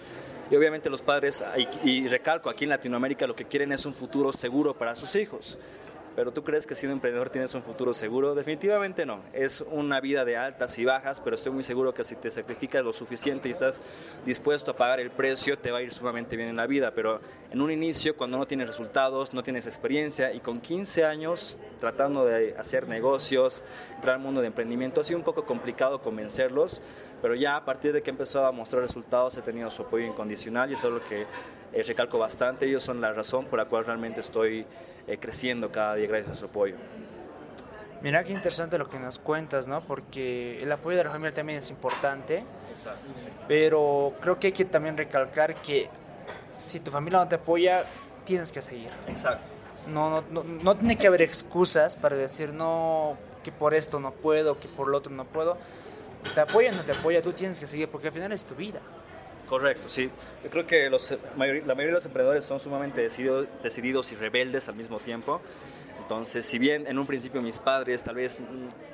Y 0.50 0.56
obviamente 0.56 0.90
los 0.90 1.02
padres, 1.02 1.44
y, 1.56 1.88
y 1.88 2.08
recalco, 2.08 2.50
aquí 2.50 2.64
en 2.64 2.70
Latinoamérica 2.70 3.26
lo 3.26 3.36
que 3.36 3.44
quieren 3.44 3.70
es 3.70 3.86
un 3.86 3.94
futuro 3.94 4.32
seguro 4.32 4.74
para 4.74 4.94
sus 4.96 5.14
hijos 5.14 5.56
pero 6.16 6.32
¿tú 6.32 6.44
crees 6.44 6.66
que 6.66 6.74
siendo 6.74 6.92
emprendedor 6.92 7.30
tienes 7.30 7.54
un 7.54 7.62
futuro 7.62 7.92
seguro? 7.92 8.34
Definitivamente 8.34 9.04
no. 9.04 9.20
Es 9.32 9.60
una 9.62 10.00
vida 10.00 10.24
de 10.24 10.36
altas 10.36 10.78
y 10.78 10.84
bajas, 10.84 11.20
pero 11.20 11.34
estoy 11.34 11.52
muy 11.52 11.64
seguro 11.64 11.92
que 11.92 12.04
si 12.04 12.14
te 12.14 12.30
sacrificas 12.30 12.84
lo 12.84 12.92
suficiente 12.92 13.48
y 13.48 13.52
estás 13.52 13.82
dispuesto 14.24 14.70
a 14.70 14.76
pagar 14.76 15.00
el 15.00 15.10
precio, 15.10 15.58
te 15.58 15.70
va 15.70 15.78
a 15.78 15.82
ir 15.82 15.92
sumamente 15.92 16.36
bien 16.36 16.48
en 16.48 16.56
la 16.56 16.66
vida. 16.66 16.92
Pero 16.94 17.20
en 17.50 17.60
un 17.60 17.70
inicio, 17.70 18.16
cuando 18.16 18.38
no 18.38 18.46
tienes 18.46 18.68
resultados, 18.68 19.34
no 19.34 19.42
tienes 19.42 19.66
experiencia 19.66 20.32
y 20.32 20.40
con 20.40 20.60
15 20.60 21.04
años 21.04 21.56
tratando 21.80 22.24
de 22.24 22.54
hacer 22.56 22.88
negocios, 22.88 23.64
entrar 23.94 24.14
al 24.14 24.20
mundo 24.20 24.40
de 24.40 24.46
emprendimiento, 24.46 25.00
ha 25.00 25.04
sido 25.04 25.18
un 25.18 25.24
poco 25.24 25.44
complicado 25.44 26.00
convencerlos, 26.00 26.80
pero 27.20 27.34
ya 27.34 27.56
a 27.56 27.64
partir 27.64 27.92
de 27.92 28.02
que 28.02 28.10
he 28.10 28.12
empezado 28.12 28.46
a 28.46 28.52
mostrar 28.52 28.82
resultados 28.82 29.36
he 29.36 29.42
tenido 29.42 29.70
su 29.70 29.82
apoyo 29.82 30.04
incondicional 30.04 30.70
y 30.70 30.74
eso 30.74 30.88
es 30.88 30.94
lo 30.94 31.04
que 31.04 31.26
eh, 31.72 31.82
recalco 31.82 32.18
bastante. 32.18 32.66
Ellos 32.66 32.82
son 32.82 33.00
la 33.00 33.12
razón 33.12 33.46
por 33.46 33.58
la 33.58 33.64
cual 33.64 33.84
realmente 33.84 34.20
estoy 34.20 34.66
eh, 35.06 35.18
creciendo 35.18 35.70
cada 35.70 35.94
día 35.94 36.06
gracias 36.06 36.36
a 36.36 36.40
su 36.40 36.46
apoyo. 36.46 36.76
Mira 38.02 38.22
qué 38.22 38.32
interesante 38.32 38.76
lo 38.76 38.88
que 38.88 38.98
nos 38.98 39.18
cuentas, 39.18 39.66
¿no? 39.66 39.80
Porque 39.80 40.62
el 40.62 40.70
apoyo 40.70 40.98
de 40.98 41.04
la 41.04 41.10
familia 41.10 41.32
también 41.32 41.58
es 41.58 41.70
importante. 41.70 42.44
Exacto. 42.76 43.06
Pero 43.48 44.12
creo 44.20 44.38
que 44.38 44.48
hay 44.48 44.52
que 44.52 44.66
también 44.66 44.96
recalcar 44.96 45.54
que 45.54 45.88
si 46.50 46.80
tu 46.80 46.90
familia 46.90 47.20
no 47.20 47.28
te 47.28 47.36
apoya, 47.36 47.84
tienes 48.24 48.52
que 48.52 48.60
seguir. 48.60 48.90
Exacto. 49.08 49.46
No, 49.86 50.10
no, 50.10 50.22
no, 50.30 50.44
no 50.44 50.76
tiene 50.76 50.96
que 50.96 51.06
haber 51.06 51.22
excusas 51.22 51.96
para 51.96 52.14
decir, 52.14 52.52
no, 52.52 53.16
que 53.42 53.52
por 53.52 53.74
esto 53.74 54.00
no 54.00 54.12
puedo, 54.12 54.58
que 54.58 54.68
por 54.68 54.88
lo 54.88 54.98
otro 54.98 55.12
no 55.12 55.24
puedo. 55.24 55.56
Te 56.34 56.40
apoya 56.40 56.72
o 56.72 56.74
no 56.74 56.82
te 56.84 56.92
apoya, 56.92 57.22
tú 57.22 57.32
tienes 57.32 57.60
que 57.60 57.66
seguir 57.66 57.88
porque 57.88 58.08
al 58.08 58.14
final 58.14 58.32
es 58.32 58.44
tu 58.44 58.54
vida. 58.54 58.80
Correcto, 59.48 59.88
sí. 59.88 60.10
Yo 60.42 60.50
creo 60.50 60.66
que 60.66 60.88
los, 60.88 61.10
la 61.10 61.36
mayoría 61.36 61.86
de 61.86 61.92
los 61.92 62.04
emprendedores 62.06 62.44
son 62.44 62.60
sumamente 62.60 63.02
decididos, 63.02 63.46
decididos 63.62 64.10
y 64.12 64.16
rebeldes 64.16 64.68
al 64.68 64.76
mismo 64.76 64.98
tiempo. 64.98 65.40
Entonces, 66.04 66.44
si 66.44 66.58
bien 66.58 66.86
en 66.86 66.98
un 66.98 67.06
principio 67.06 67.40
mis 67.40 67.60
padres 67.60 68.04
tal 68.04 68.16
vez 68.16 68.38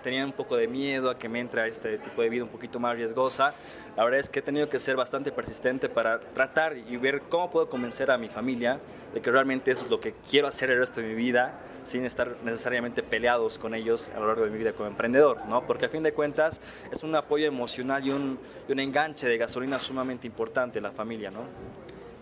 tenían 0.04 0.26
un 0.26 0.32
poco 0.32 0.56
de 0.56 0.68
miedo 0.68 1.10
a 1.10 1.18
que 1.18 1.28
me 1.28 1.40
entre 1.40 1.62
a 1.62 1.66
este 1.66 1.98
tipo 1.98 2.22
de 2.22 2.28
vida 2.28 2.44
un 2.44 2.50
poquito 2.50 2.78
más 2.78 2.94
riesgosa, 2.94 3.52
la 3.96 4.04
verdad 4.04 4.20
es 4.20 4.28
que 4.28 4.38
he 4.38 4.42
tenido 4.42 4.68
que 4.68 4.78
ser 4.78 4.94
bastante 4.94 5.32
persistente 5.32 5.88
para 5.88 6.20
tratar 6.20 6.76
y 6.76 6.96
ver 6.98 7.22
cómo 7.22 7.50
puedo 7.50 7.68
convencer 7.68 8.12
a 8.12 8.16
mi 8.16 8.28
familia 8.28 8.78
de 9.12 9.20
que 9.20 9.28
realmente 9.28 9.72
eso 9.72 9.86
es 9.86 9.90
lo 9.90 9.98
que 9.98 10.14
quiero 10.30 10.46
hacer 10.46 10.70
el 10.70 10.78
resto 10.78 11.00
de 11.00 11.08
mi 11.08 11.14
vida 11.16 11.58
sin 11.82 12.04
estar 12.04 12.36
necesariamente 12.44 13.02
peleados 13.02 13.58
con 13.58 13.74
ellos 13.74 14.08
a 14.14 14.20
lo 14.20 14.28
largo 14.28 14.44
de 14.44 14.50
mi 14.50 14.58
vida 14.58 14.72
como 14.72 14.88
emprendedor, 14.88 15.44
¿no? 15.46 15.66
Porque 15.66 15.86
a 15.86 15.88
fin 15.88 16.04
de 16.04 16.12
cuentas 16.12 16.60
es 16.92 17.02
un 17.02 17.12
apoyo 17.16 17.44
emocional 17.44 18.06
y 18.06 18.12
un, 18.12 18.38
y 18.68 18.72
un 18.72 18.78
enganche 18.78 19.26
de 19.26 19.36
gasolina 19.36 19.80
sumamente 19.80 20.28
importante 20.28 20.80
la 20.80 20.92
familia, 20.92 21.32
¿no? 21.32 21.40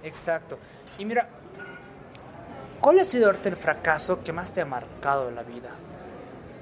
Exacto. 0.03 0.59
Y 0.97 1.05
mira, 1.05 1.29
¿Cuál 2.81 3.01
ha 3.01 3.05
sido 3.05 3.29
el 3.29 3.57
fracaso 3.57 4.23
que 4.23 4.33
más 4.33 4.53
te 4.53 4.61
ha 4.61 4.65
marcado 4.65 5.29
en 5.29 5.35
la 5.35 5.43
vida? 5.43 5.71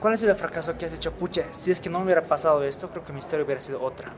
¿Cuál 0.01 0.15
ha 0.15 0.17
sido 0.17 0.33
el 0.33 0.39
fracaso 0.39 0.77
que 0.79 0.87
has 0.87 0.95
hecho? 0.95 1.13
Pucha, 1.13 1.45
si 1.51 1.71
es 1.71 1.79
que 1.79 1.91
no 1.91 1.99
me 1.99 2.07
hubiera 2.07 2.23
pasado 2.23 2.65
esto, 2.65 2.89
creo 2.89 3.05
que 3.05 3.13
mi 3.13 3.19
historia 3.19 3.45
hubiera 3.45 3.61
sido 3.61 3.83
otra. 3.83 4.13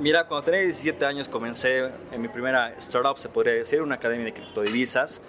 Mira, 0.00 0.26
cuando 0.26 0.44
tenía 0.44 0.60
17 0.60 1.04
años 1.04 1.28
comencé 1.28 1.90
en 2.12 2.22
mi 2.22 2.28
primera 2.28 2.70
startup, 2.78 3.18
se 3.18 3.28
podría 3.28 3.54
decir, 3.54 3.82
una 3.82 3.96
academia 3.96 4.24
de 4.24 4.32
criptodivisas. 4.32 5.20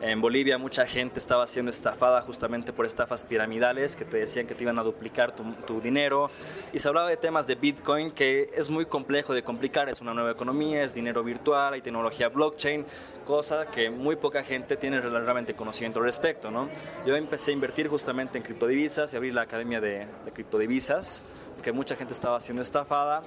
En 0.00 0.20
Bolivia 0.20 0.58
mucha 0.58 0.86
gente 0.86 1.18
estaba 1.18 1.44
siendo 1.48 1.72
estafada 1.72 2.22
justamente 2.22 2.72
por 2.72 2.86
estafas 2.86 3.24
piramidales 3.24 3.96
que 3.96 4.04
te 4.04 4.18
decían 4.18 4.46
que 4.46 4.54
te 4.54 4.62
iban 4.62 4.78
a 4.78 4.84
duplicar 4.84 5.34
tu, 5.34 5.80
dinero 5.80 6.30
y 6.72 6.78
se 6.78 6.86
hablaba 6.86 7.08
de 7.08 7.16
temas 7.16 7.48
de 7.48 7.56
Bitcoin 7.56 8.12
que 8.12 8.48
es 8.54 8.70
muy 8.70 8.86
complejo 8.86 9.34
de 9.34 9.42
complicar, 9.42 9.88
es 9.88 10.00
una 10.00 10.14
nueva 10.14 10.30
economía, 10.30 10.84
es 10.84 10.94
dinero 10.94 11.24
virtual, 11.24 11.74
hay 11.74 11.80
tecnología 11.80 12.28
blockchain, 12.28 12.86
cosa 13.24 13.66
que 13.66 13.90
muy 13.90 14.14
poca 14.14 14.44
gente 14.44 14.76
tiene 14.76 15.00
realmente 15.00 15.54
conocimiento 15.54 15.98
al 15.98 16.04
respecto. 16.04 16.48
¿no? 16.48 16.68
Yo 17.04 17.16
empecé 17.16 17.50
a 17.50 17.54
invertir 17.54 17.88
justamente 17.88 18.38
en 18.38 18.44
criptodivisas 18.44 19.12
y 19.12 19.16
abrí 19.16 19.32
la 19.32 19.42
academia 19.42 19.80
de, 19.80 20.06
de 20.24 20.32
criptodivisas 20.32 21.24
porque 21.58 21.72
mucha 21.72 21.96
gente 21.96 22.12
estaba 22.12 22.38
siendo 22.38 22.62
estafada. 22.62 23.20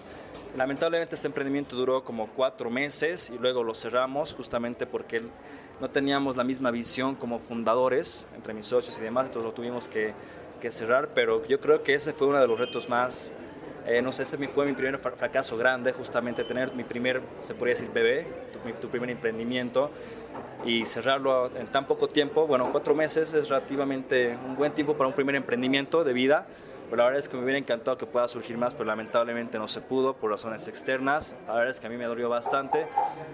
Lamentablemente 0.56 1.16
este 1.16 1.28
emprendimiento 1.28 1.78
duró 1.78 2.04
como 2.04 2.28
cuatro 2.28 2.70
meses 2.70 3.30
y 3.30 3.38
luego 3.38 3.64
lo 3.64 3.74
cerramos 3.74 4.34
justamente 4.34 4.86
porque 4.86 5.22
no 5.80 5.90
teníamos 5.90 6.36
la 6.36 6.44
misma 6.44 6.72
visión 6.72 7.16
como 7.16 7.40
fundadores 7.40 8.28
entre 8.36 8.54
mis 8.54 8.66
socios 8.66 8.98
y 9.00 9.02
demás, 9.02 9.28
entonces 9.28 9.50
lo 9.50 9.54
tuvimos 9.54 9.88
que, 9.88 10.14
cerrar, 10.70 11.10
pero 11.16 11.44
yo 11.48 11.60
creo 11.60 11.82
que 11.82 11.96
ese 11.96 12.14
fue 12.14 12.28
uno 12.28 12.40
de 12.40 12.48
los 12.48 12.60
retos 12.60 12.88
más, 12.88 13.34
eh, 13.88 14.00
no 14.04 14.12
sé, 14.12 14.22
ese 14.22 14.38
fue 14.48 14.68
mi 14.68 14.74
primer 14.74 15.00
fracaso 15.00 15.58
grande, 15.58 15.92
justamente 15.92 16.44
tener 16.44 16.76
mi 16.76 16.84
primer, 16.84 17.20
se 17.42 17.56
podría 17.56 17.74
decir, 17.74 17.90
bebé, 17.92 18.28
tu, 18.54 18.72
tu 18.74 18.88
primer 18.88 19.10
emprendimiento 19.10 19.90
y 20.64 20.86
cerrarlo 20.86 21.50
en 21.56 21.66
tan 21.66 21.88
poco 21.88 22.08
tiempo, 22.08 22.46
bueno, 22.46 22.70
cuatro 22.72 22.94
meses 22.94 23.34
es 23.34 23.50
relativamente 23.50 24.38
un 24.46 24.56
buen 24.56 24.74
tiempo 24.74 24.94
para 24.94 25.08
un 25.08 25.16
primer 25.16 25.34
emprendimiento 25.34 26.04
de 26.04 26.14
vida, 26.14 26.46
pero 26.92 27.04
la 27.04 27.06
verdad 27.06 27.20
es 27.20 27.30
que 27.30 27.38
me 27.38 27.44
hubiera 27.44 27.58
encantado 27.58 27.98
que 27.98 28.06
pueda 28.06 28.28
surgir 28.28 28.58
más, 28.58 28.74
pero 28.74 28.84
lamentablemente 28.84 29.58
no 29.58 29.70
se 29.70 29.80
pudo 29.80 30.14
por 30.14 30.30
razones 30.30 30.68
externas. 30.68 31.38
La 31.48 31.54
verdad 31.54 31.70
es 31.70 31.80
que 31.80 31.88
a 31.88 31.90
mí 31.90 31.96
me 31.96 32.04
dolió 32.04 32.28
bastante, 32.28 32.86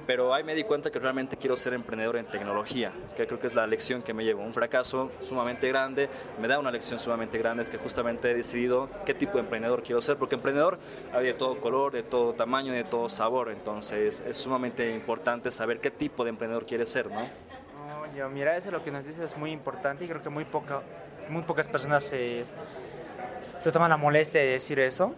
pero 0.06 0.32
ahí 0.32 0.44
me 0.44 0.54
di 0.54 0.64
cuenta 0.64 0.92
que 0.92 1.00
realmente 1.00 1.38
quiero 1.38 1.58
ser 1.58 1.74
emprendedor 1.74 2.18
en 2.18 2.28
tecnología, 2.28 2.92
que 3.16 3.26
creo 3.26 3.40
que 3.40 3.48
es 3.48 3.56
la 3.56 3.66
lección 3.66 4.04
que 4.04 4.14
me 4.14 4.24
llevo. 4.24 4.44
Un 4.44 4.54
fracaso 4.54 5.10
sumamente 5.22 5.68
grande, 5.70 6.08
me 6.40 6.48
da 6.48 6.60
una 6.60 6.70
lección 6.70 7.00
sumamente 7.00 7.40
grande, 7.40 7.64
es 7.64 7.70
que 7.70 7.80
justamente 7.80 8.30
he 8.30 8.36
decidido 8.36 8.90
qué 9.08 9.16
tipo 9.16 9.34
de 9.34 9.40
emprendedor 9.40 9.82
quiero 9.82 10.02
ser, 10.02 10.18
porque 10.18 10.36
emprendedor 10.36 10.78
hay 11.12 11.26
de 11.26 11.34
todo 11.34 11.60
color, 11.60 11.94
de 11.94 12.04
todo 12.04 12.34
tamaño, 12.34 12.74
de 12.74 12.84
todo 12.84 13.10
sabor, 13.10 13.50
entonces 13.50 14.22
es 14.22 14.38
sumamente 14.38 14.94
importante 14.94 15.50
saber 15.50 15.80
qué 15.80 15.90
tipo 15.90 16.24
de 16.24 16.30
emprendedor 16.30 16.68
quieres 16.68 16.90
ser, 16.90 17.10
¿no? 17.10 17.28
Mira, 18.32 18.56
eso 18.56 18.70
lo 18.70 18.84
que 18.84 18.92
nos 18.92 19.04
dices 19.04 19.32
es 19.32 19.38
muy 19.38 19.52
importante 19.52 20.06
y 20.06 20.08
creo 20.08 20.22
que 20.22 20.30
muy, 20.30 20.46
poca, 20.46 20.82
muy 21.30 21.42
pocas 21.42 21.68
personas 21.68 22.04
se 22.04 22.46
se 23.58 23.72
toma 23.72 23.90
la 23.90 23.98
molestia 23.98 24.42
de 24.42 24.48
decir 24.48 24.80
eso. 24.80 25.14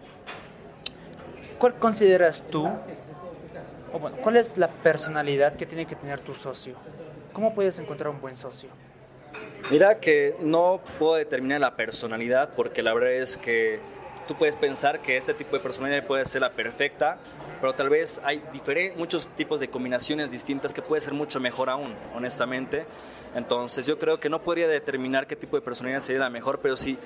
¿Cuál 1.58 1.74
consideras 1.74 2.42
tú, 2.50 2.66
o 3.92 3.98
bueno, 3.98 4.16
cuál 4.22 4.36
es 4.36 4.56
la 4.56 4.68
personalidad 4.68 5.54
que 5.54 5.66
tiene 5.66 5.86
que 5.86 5.94
tener 5.94 6.20
tu 6.20 6.34
socio? 6.34 6.74
¿Cómo 7.32 7.54
puedes 7.54 7.78
encontrar 7.78 8.10
un 8.10 8.20
buen 8.20 8.36
socio? 8.36 8.70
Mira 9.70 10.00
que 10.00 10.36
no 10.40 10.80
puedo 10.98 11.14
determinar 11.14 11.60
la 11.60 11.76
personalidad 11.76 12.50
porque 12.56 12.82
la 12.82 12.94
verdad 12.94 13.12
es 13.12 13.36
que 13.36 13.78
tú 14.26 14.34
puedes 14.36 14.56
pensar 14.56 15.00
que 15.00 15.16
este 15.16 15.34
tipo 15.34 15.56
de 15.56 15.62
personalidad 15.62 16.06
puede 16.06 16.24
ser 16.24 16.40
la 16.40 16.50
perfecta, 16.50 17.18
pero 17.60 17.74
tal 17.74 17.88
vez 17.88 18.20
hay 18.24 18.42
muchos 18.96 19.28
tipos 19.28 19.60
de 19.60 19.68
combinaciones 19.68 20.30
distintas 20.30 20.72
que 20.72 20.82
puede 20.82 21.02
ser 21.02 21.12
mucho 21.12 21.40
mejor 21.40 21.68
aún, 21.68 21.94
honestamente. 22.14 22.84
Entonces 23.34 23.86
yo 23.86 23.98
creo 23.98 24.18
que 24.18 24.28
no 24.28 24.40
podría 24.42 24.66
determinar 24.66 25.26
qué 25.26 25.36
tipo 25.36 25.56
de 25.56 25.62
personalidad 25.62 26.00
sería 26.00 26.20
la 26.20 26.30
mejor, 26.30 26.60
pero 26.60 26.76
si 26.76 26.98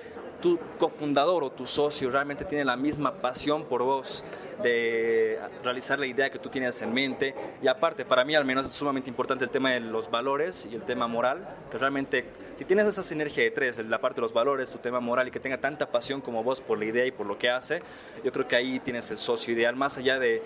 tu 0.45 0.59
cofundador 0.79 1.43
o 1.43 1.51
tu 1.51 1.67
socio 1.67 2.11
realmente 2.11 2.45
tiene 2.45 2.67
la 2.67 2.77
misma 2.77 3.15
pasión 3.15 3.65
por 3.65 3.83
vos 3.83 4.23
de 4.63 5.39
realizar 5.63 5.99
la 5.99 6.05
idea 6.05 6.29
que 6.29 6.39
tú 6.39 6.51
tienes 6.51 6.83
en 6.83 6.93
mente. 6.93 7.35
Y 7.63 7.67
aparte, 7.67 8.05
para 8.05 8.27
mí 8.27 8.35
al 8.35 8.45
menos 8.45 8.67
es 8.67 8.73
sumamente 8.73 9.09
importante 9.09 9.43
el 9.43 9.51
tema 9.51 9.71
de 9.71 9.81
los 9.81 10.11
valores 10.11 10.69
y 10.71 10.75
el 10.75 10.83
tema 10.83 11.07
moral, 11.07 11.49
que 11.71 11.79
realmente 11.79 12.27
si 12.59 12.67
tienes 12.67 12.87
esa 12.87 13.03
sinergia 13.03 13.43
de 13.43 13.53
tres, 13.53 13.79
la 13.79 14.03
parte 14.03 14.17
de 14.17 14.21
los 14.21 14.35
valores, 14.35 14.71
tu 14.71 14.77
tema 14.77 15.01
moral 15.01 15.29
y 15.29 15.31
que 15.31 15.41
tenga 15.41 15.57
tanta 15.57 15.91
pasión 15.91 16.21
como 16.21 16.45
vos 16.45 16.61
por 16.61 16.79
la 16.79 16.85
idea 16.85 17.07
y 17.07 17.11
por 17.11 17.25
lo 17.25 17.39
que 17.39 17.49
hace, 17.49 17.79
yo 18.23 18.31
creo 18.31 18.47
que 18.47 18.55
ahí 18.55 18.81
tienes 18.81 19.11
el 19.11 19.17
socio 19.17 19.55
ideal, 19.55 19.75
más 19.77 19.97
allá 19.97 20.19
de 20.19 20.43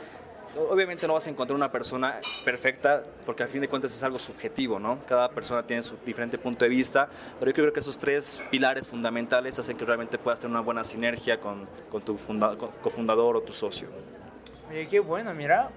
obviamente 0.56 1.06
no 1.06 1.14
vas 1.14 1.26
a 1.26 1.30
encontrar 1.30 1.56
una 1.56 1.70
persona 1.70 2.20
perfecta 2.44 3.02
porque 3.24 3.42
al 3.42 3.48
fin 3.48 3.60
de 3.60 3.68
cuentas 3.68 3.94
es 3.94 4.02
algo 4.02 4.18
subjetivo, 4.18 4.78
¿no? 4.78 4.98
Cada 5.06 5.28
persona 5.30 5.62
tiene 5.62 5.82
su 5.82 5.96
diferente 6.04 6.38
punto 6.38 6.64
de 6.64 6.68
vista, 6.68 7.08
pero 7.38 7.50
yo 7.50 7.62
creo 7.62 7.72
que 7.72 7.80
esos 7.80 7.98
tres 7.98 8.42
pilares 8.50 8.88
fundamentales 8.88 9.58
hacen 9.58 9.76
que 9.76 9.84
realmente 9.84 10.18
puedas 10.18 10.40
tener 10.40 10.52
una 10.52 10.62
buena 10.62 10.84
sinergia 10.84 11.38
con, 11.40 11.68
con 11.90 12.02
tu 12.02 12.16
cofundador 12.82 13.36
o 13.36 13.40
tu 13.42 13.52
socio. 13.52 13.88
Oye, 14.70 14.86
qué 14.86 15.00
bueno, 15.00 15.32
mira, 15.34 15.70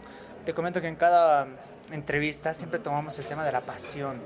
te 0.45 0.53
comento 0.53 0.81
que 0.81 0.87
en 0.87 0.95
cada 0.95 1.47
entrevista 1.91 2.53
siempre 2.53 2.79
tomamos 2.79 3.17
el 3.19 3.25
tema 3.25 3.45
de 3.45 3.51
la 3.51 3.61
pasión. 3.61 4.21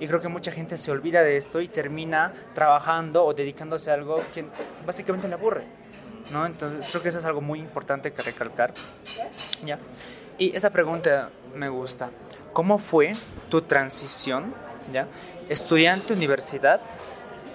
Y 0.00 0.06
creo 0.06 0.20
que 0.20 0.28
mucha 0.28 0.52
gente 0.52 0.76
se 0.76 0.90
olvida 0.90 1.22
de 1.22 1.36
esto 1.36 1.60
y 1.60 1.68
termina 1.68 2.32
trabajando 2.54 3.24
o 3.24 3.34
dedicándose 3.34 3.90
a 3.90 3.94
algo 3.94 4.22
que 4.34 4.44
básicamente 4.86 5.28
le 5.28 5.34
aburre. 5.34 5.81
¿No? 6.30 6.46
Entonces 6.46 6.88
creo 6.90 7.02
que 7.02 7.08
eso 7.08 7.18
es 7.18 7.24
algo 7.24 7.40
muy 7.40 7.58
importante 7.58 8.12
que 8.12 8.22
recalcar. 8.22 8.74
¿ya? 9.64 9.78
Y 10.38 10.54
esta 10.54 10.70
pregunta 10.70 11.30
me 11.54 11.68
gusta. 11.68 12.10
¿Cómo 12.52 12.78
fue 12.78 13.14
tu 13.48 13.62
transición, 13.62 14.54
¿ya? 14.92 15.06
estudiante, 15.48 16.12
universidad, 16.12 16.80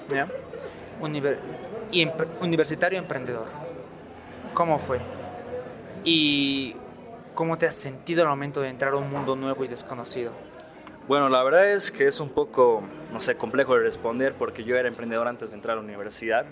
¿ya? 0.09 0.27
universitario 2.41 2.99
emprendedor? 2.99 3.45
¿Cómo 4.53 4.79
fue? 4.79 4.99
¿Y 6.03 6.75
cómo 7.35 7.57
te 7.57 7.67
has 7.67 7.75
sentido 7.75 8.23
al 8.23 8.29
momento 8.29 8.61
de 8.61 8.69
entrar 8.69 8.93
a 8.93 8.97
un 8.97 9.11
mundo 9.11 9.35
nuevo 9.35 9.63
y 9.63 9.67
desconocido? 9.67 10.31
Bueno, 11.07 11.29
la 11.29 11.41
verdad 11.41 11.71
es 11.71 11.89
que 11.89 12.05
es 12.05 12.19
un 12.19 12.27
poco, 12.27 12.83
no 13.13 13.21
sé, 13.21 13.35
complejo 13.35 13.75
de 13.75 13.79
responder 13.79 14.33
porque 14.33 14.65
yo 14.65 14.75
era 14.75 14.89
emprendedor 14.89 15.25
antes 15.25 15.51
de 15.51 15.55
entrar 15.55 15.77
a 15.77 15.79
la 15.79 15.87
universidad. 15.87 16.45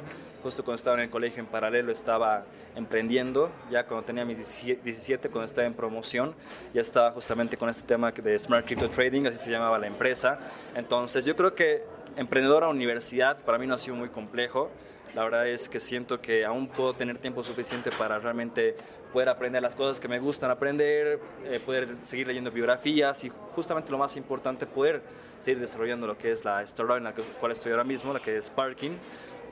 Justo 0.44 0.64
cuando 0.64 0.78
estaba 0.78 0.96
en 0.96 1.04
el 1.04 1.10
colegio 1.10 1.42
en 1.42 1.48
paralelo 1.48 1.92
estaba 1.92 2.46
emprendiendo, 2.74 3.52
ya 3.70 3.86
cuando 3.86 4.06
tenía 4.06 4.24
mis 4.24 4.38
17, 4.38 5.28
cuando 5.28 5.44
estaba 5.44 5.68
en 5.68 5.74
promoción, 5.74 6.34
ya 6.74 6.80
estaba 6.80 7.12
justamente 7.12 7.58
con 7.58 7.68
este 7.68 7.86
tema 7.86 8.12
de 8.12 8.40
Smart 8.40 8.66
Crypto 8.66 8.90
Trading, 8.90 9.26
así 9.26 9.40
se 9.40 9.52
llamaba 9.52 9.78
la 9.78 9.88
empresa. 9.88 10.40
Entonces 10.74 11.26
yo 11.26 11.36
creo 11.36 11.54
que 11.54 11.84
emprendedor 12.16 12.64
a 12.64 12.70
universidad 12.70 13.44
para 13.44 13.58
mí 13.58 13.68
no 13.68 13.74
ha 13.74 13.78
sido 13.78 13.98
muy 13.98 14.08
complejo. 14.08 14.72
La 15.16 15.24
verdad 15.24 15.48
es 15.48 15.70
que 15.70 15.80
siento 15.80 16.20
que 16.20 16.46
aún 16.46 16.68
puedo 16.68 16.94
tener 16.94 17.18
tiempo 17.18 17.42
suficiente 17.42 17.90
para 17.90 18.20
realmente 18.20 18.76
poder 19.14 19.30
aprender 19.30 19.64
las 19.64 19.74
cosas 19.74 20.00
que 20.00 20.10
me 20.10 20.20
gustan 20.20 20.52
aprender, 20.52 21.20
eh, 21.46 21.60
poder 21.66 21.88
seguir 22.02 22.28
leyendo 22.28 22.52
biografías 22.52 23.24
y 23.24 23.30
justamente 23.54 23.92
lo 23.92 23.98
más 23.98 24.18
importante, 24.18 24.66
poder 24.66 25.02
seguir 25.40 25.62
desarrollando 25.62 26.06
lo 26.06 26.18
que 26.18 26.32
es 26.32 26.44
la 26.44 26.62
startup 26.64 26.98
en 26.98 27.06
la 27.06 27.14
cual 27.14 27.54
estoy 27.54 27.72
ahora 27.72 27.86
mismo, 27.86 28.12
la 28.12 28.20
que 28.20 28.36
es 28.36 28.50
Parking. 28.50 28.92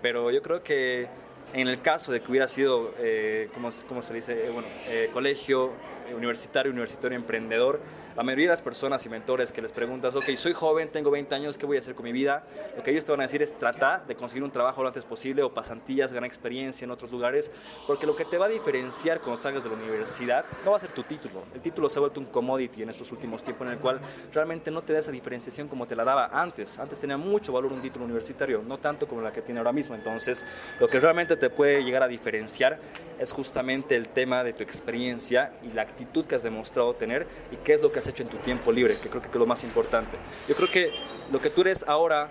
Pero 0.01 0.29
yo 0.31 0.41
creo 0.41 0.61
que 0.61 1.07
en 1.53 1.67
el 1.67 1.81
caso 1.81 2.11
de 2.11 2.19
que 2.19 2.31
hubiera 2.31 2.47
sido, 2.47 2.93
eh, 2.97 3.49
¿cómo, 3.53 4.01
se 4.01 4.13
dice? 4.13 4.47
Eh, 4.47 4.49
bueno, 4.49 4.67
eh, 4.87 5.09
colegio 5.13 5.71
universitario, 6.13 6.71
universitario 6.71 7.15
emprendedor, 7.15 7.79
la 8.15 8.23
mayoría 8.23 8.45
de 8.45 8.51
las 8.51 8.61
personas 8.61 9.05
y 9.05 9.09
mentores 9.09 9.51
que 9.51 9.61
les 9.61 9.71
preguntas, 9.71 10.15
ok, 10.15 10.35
soy 10.35 10.53
joven, 10.53 10.89
tengo 10.89 11.09
20 11.11 11.33
años, 11.35 11.57
¿qué 11.57 11.65
voy 11.65 11.77
a 11.77 11.79
hacer 11.79 11.95
con 11.95 12.05
mi 12.05 12.11
vida? 12.11 12.43
Lo 12.77 12.83
que 12.83 12.91
ellos 12.91 13.05
te 13.05 13.11
van 13.11 13.21
a 13.21 13.23
decir 13.23 13.41
es 13.41 13.57
trata 13.57 14.03
de 14.07 14.15
conseguir 14.15 14.43
un 14.43 14.51
trabajo 14.51 14.81
lo 14.81 14.87
antes 14.87 15.05
posible 15.05 15.41
o 15.43 15.53
pasantías, 15.53 16.13
ganar 16.13 16.27
experiencia 16.27 16.85
en 16.85 16.91
otros 16.91 17.11
lugares, 17.11 17.51
porque 17.87 18.05
lo 18.05 18.15
que 18.15 18.25
te 18.25 18.37
va 18.37 18.45
a 18.45 18.49
diferenciar 18.49 19.19
cuando 19.19 19.41
salgas 19.41 19.63
de 19.63 19.69
la 19.69 19.75
universidad 19.75 20.45
no 20.63 20.71
va 20.71 20.77
a 20.77 20.79
ser 20.79 20.91
tu 20.91 21.03
título. 21.03 21.43
El 21.53 21.61
título 21.61 21.89
se 21.89 21.99
ha 21.99 22.01
vuelto 22.01 22.19
un 22.19 22.27
commodity 22.27 22.83
en 22.83 22.89
estos 22.89 23.11
últimos 23.11 23.41
tiempos 23.41 23.67
en 23.67 23.73
el 23.73 23.79
cual 23.79 23.99
realmente 24.31 24.69
no 24.71 24.81
te 24.81 24.93
da 24.93 24.99
esa 24.99 25.11
diferenciación 25.11 25.67
como 25.67 25.87
te 25.87 25.95
la 25.95 26.03
daba 26.03 26.27
antes. 26.27 26.79
Antes 26.79 26.99
tenía 26.99 27.17
mucho 27.17 27.53
valor 27.53 27.73
un 27.73 27.81
título 27.81 28.05
universitario, 28.05 28.61
no 28.65 28.77
tanto 28.77 29.07
como 29.07 29.21
la 29.21 29.31
que 29.31 29.41
tiene 29.41 29.59
ahora 29.59 29.71
mismo. 29.71 29.95
Entonces, 29.95 30.45
lo 30.79 30.87
que 30.87 30.99
realmente 30.99 31.35
te 31.35 31.49
puede 31.49 31.83
llegar 31.83 32.03
a 32.03 32.07
diferenciar 32.07 32.79
es 33.19 33.31
justamente 33.31 33.95
el 33.95 34.09
tema 34.09 34.43
de 34.43 34.53
tu 34.53 34.63
experiencia 34.63 35.53
y 35.63 35.71
la 35.71 35.83
actitud 35.83 36.25
que 36.25 36.35
has 36.35 36.43
demostrado 36.43 36.93
tener 36.93 37.27
y 37.51 37.57
qué 37.57 37.73
es 37.73 37.81
lo 37.81 37.91
que 37.91 37.99
has 37.99 38.02
hecho 38.07 38.23
en 38.23 38.29
tu 38.29 38.37
tiempo 38.37 38.71
libre, 38.71 38.97
que 39.01 39.09
creo 39.09 39.21
que 39.21 39.27
es 39.27 39.35
lo 39.35 39.45
más 39.45 39.63
importante. 39.63 40.17
Yo 40.47 40.55
creo 40.55 40.69
que 40.69 40.91
lo 41.31 41.39
que 41.39 41.49
tú 41.49 41.61
eres 41.61 41.85
ahora 41.87 42.29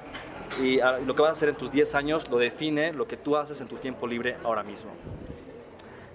y 0.61 0.79
lo 1.07 1.15
que 1.15 1.23
vas 1.23 1.31
a 1.31 1.33
hacer 1.33 1.49
en 1.49 1.57
tus 1.57 1.71
10 1.71 1.95
años 1.95 2.31
lo 2.31 2.39
define 2.39 2.93
lo 2.93 3.07
que 3.07 3.17
tú 3.17 3.37
haces 3.37 3.61
en 3.61 3.69
tu 3.69 3.77
tiempo 3.77 4.07
libre 4.07 4.37
ahora 4.45 4.63
mismo. 4.63 4.91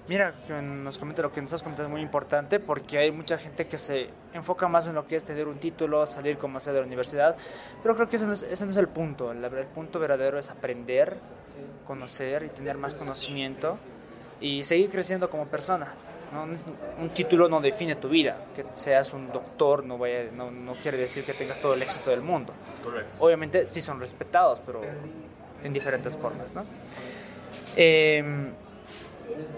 Mira, 0.08 0.34
nos 0.62 0.98
comenta 0.98 1.22
lo 1.22 1.34
que 1.34 1.42
nos 1.42 1.52
has 1.52 1.62
comentado 1.62 1.90
es 1.90 1.92
muy 1.92 2.02
importante 2.02 2.62
porque 2.62 2.98
hay 2.98 3.12
mucha 3.12 3.38
gente 3.38 3.68
que 3.68 3.78
se 3.78 4.10
enfoca 4.32 4.70
más 4.70 4.88
en 4.88 4.96
lo 4.96 5.06
que 5.06 5.18
es 5.18 5.26
tener 5.26 5.50
un 5.50 5.58
título, 5.58 6.06
salir 6.06 6.38
como 6.38 6.62
sea 6.62 6.72
de 6.72 6.80
la 6.80 6.86
universidad, 6.86 7.36
pero 7.84 7.94
creo 7.94 8.08
que 8.08 8.16
ese 8.16 8.26
no 8.26 8.32
es, 8.32 8.44
ese 8.44 8.64
no 8.64 8.72
es 8.72 8.78
el 8.78 8.88
punto. 8.88 9.32
El, 9.34 9.44
el 9.44 9.66
punto 9.66 10.00
verdadero 10.00 10.40
es 10.40 10.50
aprender, 10.50 11.18
conocer 11.86 12.44
y 12.44 12.50
tener 12.50 12.78
más 12.78 12.96
conocimiento 12.96 13.78
y 14.40 14.64
seguir 14.64 14.90
creciendo 14.90 15.30
como 15.30 15.46
persona. 15.48 15.94
Un 17.00 17.10
título 17.10 17.48
no 17.48 17.62
define 17.62 17.96
tu 17.96 18.10
vida. 18.10 18.38
Que 18.56 18.66
seas 18.74 19.14
un 19.14 19.32
doctor 19.32 19.86
no, 19.86 19.98
vaya, 19.98 20.30
no, 20.34 20.52
no, 20.52 20.74
quiere 20.74 20.98
decir 20.98 21.24
que 21.24 21.34
tengas 21.34 21.60
todo 21.60 21.74
el 21.74 21.82
éxito 21.82 22.10
del 22.10 22.22
mundo. 22.22 22.54
Obviamente 23.20 23.66
sí 23.66 23.82
son 23.82 24.00
respetados, 24.00 24.62
pero 24.66 24.82
en 25.64 25.74
diferentes 25.74 26.18
formas. 26.18 26.54
¿no? 26.54 26.64
Em, 27.76 28.52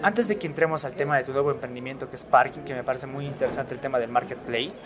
antes 0.02 0.28
de 0.28 0.36
que 0.36 0.46
entremos 0.46 0.84
al 0.84 0.94
tema 0.94 1.16
de 1.16 1.24
tu 1.24 1.32
nuevo 1.32 1.50
emprendimiento 1.50 2.08
que 2.08 2.16
es 2.16 2.24
Parking, 2.24 2.62
que 2.62 2.74
me 2.74 2.84
parece 2.84 3.06
muy 3.06 3.26
interesante 3.26 3.74
el 3.74 3.80
tema 3.80 3.98
del 3.98 4.10
marketplace, 4.10 4.82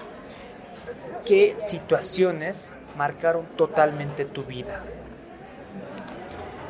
¿qué 1.25 1.55
situaciones 1.59 2.73
marcaron 2.97 3.45
totalmente 3.57 4.25
tu 4.25 4.45
vida? 4.45 4.83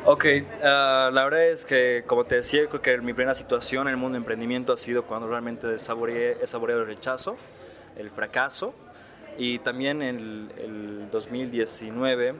Ok, 0.07 0.23
ah, 0.61 1.09
la 1.11 1.23
verdad 1.23 1.47
es 1.47 1.65
que, 1.65 2.03
como 2.05 2.25
te 2.25 2.35
decía, 2.35 2.67
creo 2.67 2.79
que 2.79 2.95
mi 2.99 3.13
primera 3.13 3.33
situación 3.33 3.87
en 3.87 3.93
el 3.93 3.97
mundo 3.97 4.13
de 4.13 4.19
emprendimiento 4.19 4.71
ha 4.71 4.77
sido 4.77 5.01
cuando 5.01 5.27
realmente 5.27 5.79
saboreé, 5.79 6.37
he 6.43 6.45
saboreado 6.45 6.83
el 6.83 6.87
rechazo, 6.87 7.37
el 7.97 8.11
fracaso, 8.11 8.75
y 9.35 9.57
también 9.57 10.03
en 10.03 10.19
el, 10.19 10.51
el 10.59 11.09
2019 11.09 12.35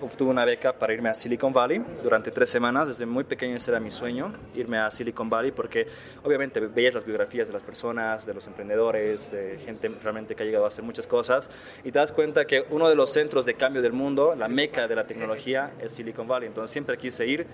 obtuve 0.00 0.30
una 0.30 0.44
beca 0.44 0.72
para 0.72 0.92
irme 0.92 1.08
a 1.08 1.14
Silicon 1.14 1.52
Valley 1.52 1.82
durante 2.02 2.30
tres 2.30 2.50
semanas. 2.50 2.88
Desde 2.88 3.06
muy 3.06 3.24
pequeño 3.24 3.56
ese 3.56 3.70
era 3.70 3.80
mi 3.80 3.90
sueño, 3.90 4.32
irme 4.54 4.78
a 4.78 4.90
Silicon 4.90 5.28
Valley, 5.28 5.52
porque 5.52 5.86
obviamente 6.22 6.60
veías 6.60 6.94
las 6.94 7.04
biografías 7.04 7.48
de 7.48 7.52
las 7.52 7.62
personas, 7.62 8.26
de 8.26 8.34
los 8.34 8.46
emprendedores, 8.46 9.30
de 9.30 9.58
gente 9.58 9.88
realmente 10.02 10.34
que 10.34 10.42
ha 10.42 10.46
llegado 10.46 10.64
a 10.64 10.68
hacer 10.68 10.84
muchas 10.84 11.06
cosas, 11.06 11.50
y 11.84 11.90
te 11.90 11.98
das 11.98 12.12
cuenta 12.12 12.44
que 12.44 12.64
uno 12.70 12.88
de 12.88 12.94
los 12.94 13.12
centros 13.12 13.44
de 13.44 13.54
cambio 13.54 13.82
del 13.82 13.92
mundo, 13.92 14.34
la 14.36 14.48
meca 14.48 14.88
de 14.88 14.94
la 14.94 15.06
tecnología, 15.06 15.72
es 15.80 15.92
Silicon 15.92 16.26
Valley. 16.26 16.48
Entonces 16.48 16.70
siempre 16.70 16.96
quise 16.96 17.26
ir. 17.26 17.46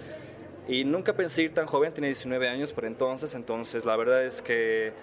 Y 0.66 0.84
nunca 0.84 1.12
pensé 1.12 1.42
ir 1.42 1.52
tan 1.52 1.66
joven, 1.66 1.92
tenía 1.92 2.08
19 2.08 2.48
años 2.48 2.72
por 2.72 2.86
entonces, 2.86 3.34
entonces 3.34 3.84
la 3.84 3.96
verdad 3.96 4.24
es 4.24 4.40
que 4.40 4.94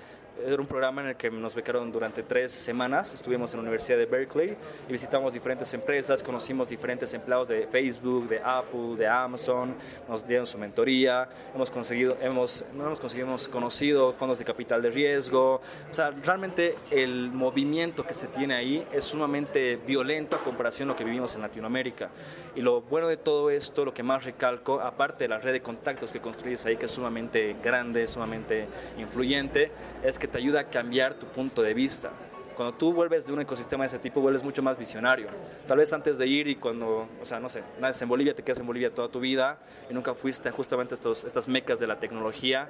era 0.46 0.62
un 0.62 0.68
programa 0.68 1.02
en 1.02 1.10
el 1.10 1.16
que 1.16 1.30
nos 1.30 1.54
becaron 1.54 1.92
durante 1.92 2.24
tres 2.24 2.52
semanas. 2.52 3.14
Estuvimos 3.14 3.54
en 3.54 3.58
la 3.58 3.62
Universidad 3.62 3.98
de 3.98 4.06
Berkeley 4.06 4.58
y 4.88 4.92
visitamos 4.92 5.34
diferentes 5.34 5.74
empresas, 5.74 6.24
conocimos 6.24 6.70
diferentes 6.70 7.14
empleados 7.14 7.48
de 7.48 7.68
Facebook, 7.68 8.28
de 8.28 8.40
Apple, 8.40 8.96
de 8.98 9.08
Amazon, 9.08 9.76
nos 10.08 10.26
dieron 10.26 10.48
su 10.48 10.58
mentoría, 10.58 11.30
hemos 11.54 11.70
conseguido, 11.70 12.18
hemos, 12.22 12.66
no 12.74 12.86
hemos 12.86 13.00
conseguido, 13.00 13.28
hemos 13.28 13.48
conocido 13.48 14.12
fondos 14.12 14.40
de 14.40 14.46
capital 14.46 14.82
de 14.82 14.90
riesgo. 14.90 15.62
O 15.90 15.94
sea, 15.94 16.12
realmente 16.12 16.76
el 16.90 17.32
movimiento 17.32 18.06
que 18.06 18.14
se 18.14 18.28
tiene 18.28 18.56
ahí 18.56 18.88
es 18.92 19.04
sumamente 19.04 19.78
violento 19.78 20.36
a 20.36 20.44
comparación 20.44 20.90
a 20.90 20.94
lo 20.94 20.98
que 20.98 21.04
vivimos 21.04 21.36
en 21.36 21.42
Latinoamérica. 21.42 22.10
Y 22.56 22.62
lo 22.62 22.82
bueno 22.82 23.08
de 23.08 23.18
todo 23.18 23.50
esto, 23.50 23.86
lo 23.86 23.94
que 23.94 24.04
más 24.04 24.26
recalco, 24.26 24.82
aparte 24.82 25.26
de 25.26 25.30
la 25.30 25.40
red 25.40 25.54
de 25.54 25.62
contactos 25.62 26.12
que 26.12 26.20
construyes 26.20 26.66
ahí, 26.66 26.78
que 26.78 26.86
es 26.86 26.92
sumamente 26.92 27.56
grande, 27.64 28.08
sumamente 28.08 28.68
influyente, 28.98 29.72
es 30.04 30.20
que 30.22 30.28
te 30.28 30.38
ayuda 30.38 30.62
a 30.62 30.64
cambiar 30.66 31.16
tu 31.16 31.26
punto 31.26 31.64
de 31.64 31.74
vista. 31.74 32.12
Cuando 32.56 32.78
tú 32.78 32.94
vuelves 32.94 33.26
de 33.26 33.34
un 33.34 33.42
ecosistema 33.42 33.86
de 33.86 33.88
ese 33.88 33.98
tipo, 33.98 34.22
vuelves 34.22 34.44
mucho 34.44 34.62
más 34.62 34.78
visionario. 34.78 35.28
Tal 35.68 35.80
vez 35.80 35.92
antes 35.94 36.20
de 36.20 36.28
ir 36.28 36.48
y 36.48 36.58
cuando, 36.58 37.08
o 37.20 37.26
sea, 37.26 37.40
no 37.40 37.50
sé, 37.50 37.64
naces 37.80 38.04
en 38.04 38.10
Bolivia, 38.10 38.36
te 38.36 38.44
quedas 38.44 38.60
en 38.60 38.68
Bolivia 38.68 38.94
toda 38.94 39.10
tu 39.10 39.20
vida 39.20 39.58
y 39.90 39.94
nunca 39.96 40.14
fuiste 40.14 40.52
justamente 40.52 40.94
a 40.94 40.96
estos, 40.96 41.26
estas 41.26 41.48
mecas 41.48 41.80
de 41.80 41.88
la 41.88 42.00
tecnología. 42.00 42.70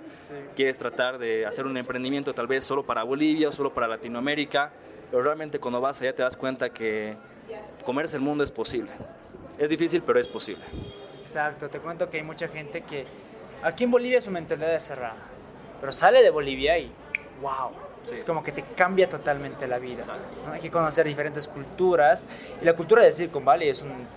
Quieres 0.55 0.77
tratar 0.77 1.17
de 1.17 1.45
hacer 1.45 1.65
un 1.65 1.75
emprendimiento 1.75 2.33
tal 2.33 2.47
vez 2.47 2.63
solo 2.63 2.85
para 2.85 3.03
Bolivia 3.03 3.49
o 3.49 3.51
solo 3.51 3.73
para 3.73 3.85
Latinoamérica, 3.85 4.71
pero 5.09 5.21
realmente 5.21 5.59
cuando 5.59 5.81
vas 5.81 5.99
allá 6.01 6.15
te 6.15 6.23
das 6.23 6.37
cuenta 6.37 6.69
que 6.69 7.17
comerse 7.83 8.15
el 8.15 8.23
mundo 8.23 8.45
es 8.45 8.51
posible. 8.51 8.91
Es 9.57 9.67
difícil, 9.69 10.03
pero 10.03 10.21
es 10.21 10.27
posible. 10.29 10.63
Exacto, 11.21 11.69
te 11.69 11.79
cuento 11.79 12.09
que 12.09 12.17
hay 12.17 12.23
mucha 12.23 12.47
gente 12.47 12.81
que 12.81 13.03
aquí 13.61 13.83
en 13.83 13.91
Bolivia 13.91 14.21
su 14.21 14.31
mentalidad 14.31 14.73
es 14.73 14.83
cerrada, 14.83 15.17
pero 15.81 15.91
sale 15.91 16.23
de 16.23 16.29
Bolivia 16.29 16.77
y 16.77 16.93
wow. 17.41 17.71
Es 18.11 18.25
como 18.25 18.43
que 18.43 18.51
te 18.51 18.63
cambia 18.63 19.07
totalmente 19.07 19.67
la 19.67 19.77
vida. 19.77 20.03
Hay 20.51 20.59
que 20.59 20.71
conocer 20.71 21.05
diferentes 21.05 21.47
culturas. 21.47 22.25
Y 22.61 22.65
la 22.65 22.73
cultura 22.73 23.03
de 23.03 23.11
Silicon 23.11 23.45
Valley 23.45 23.69
es 23.69 23.81
un 23.81 24.07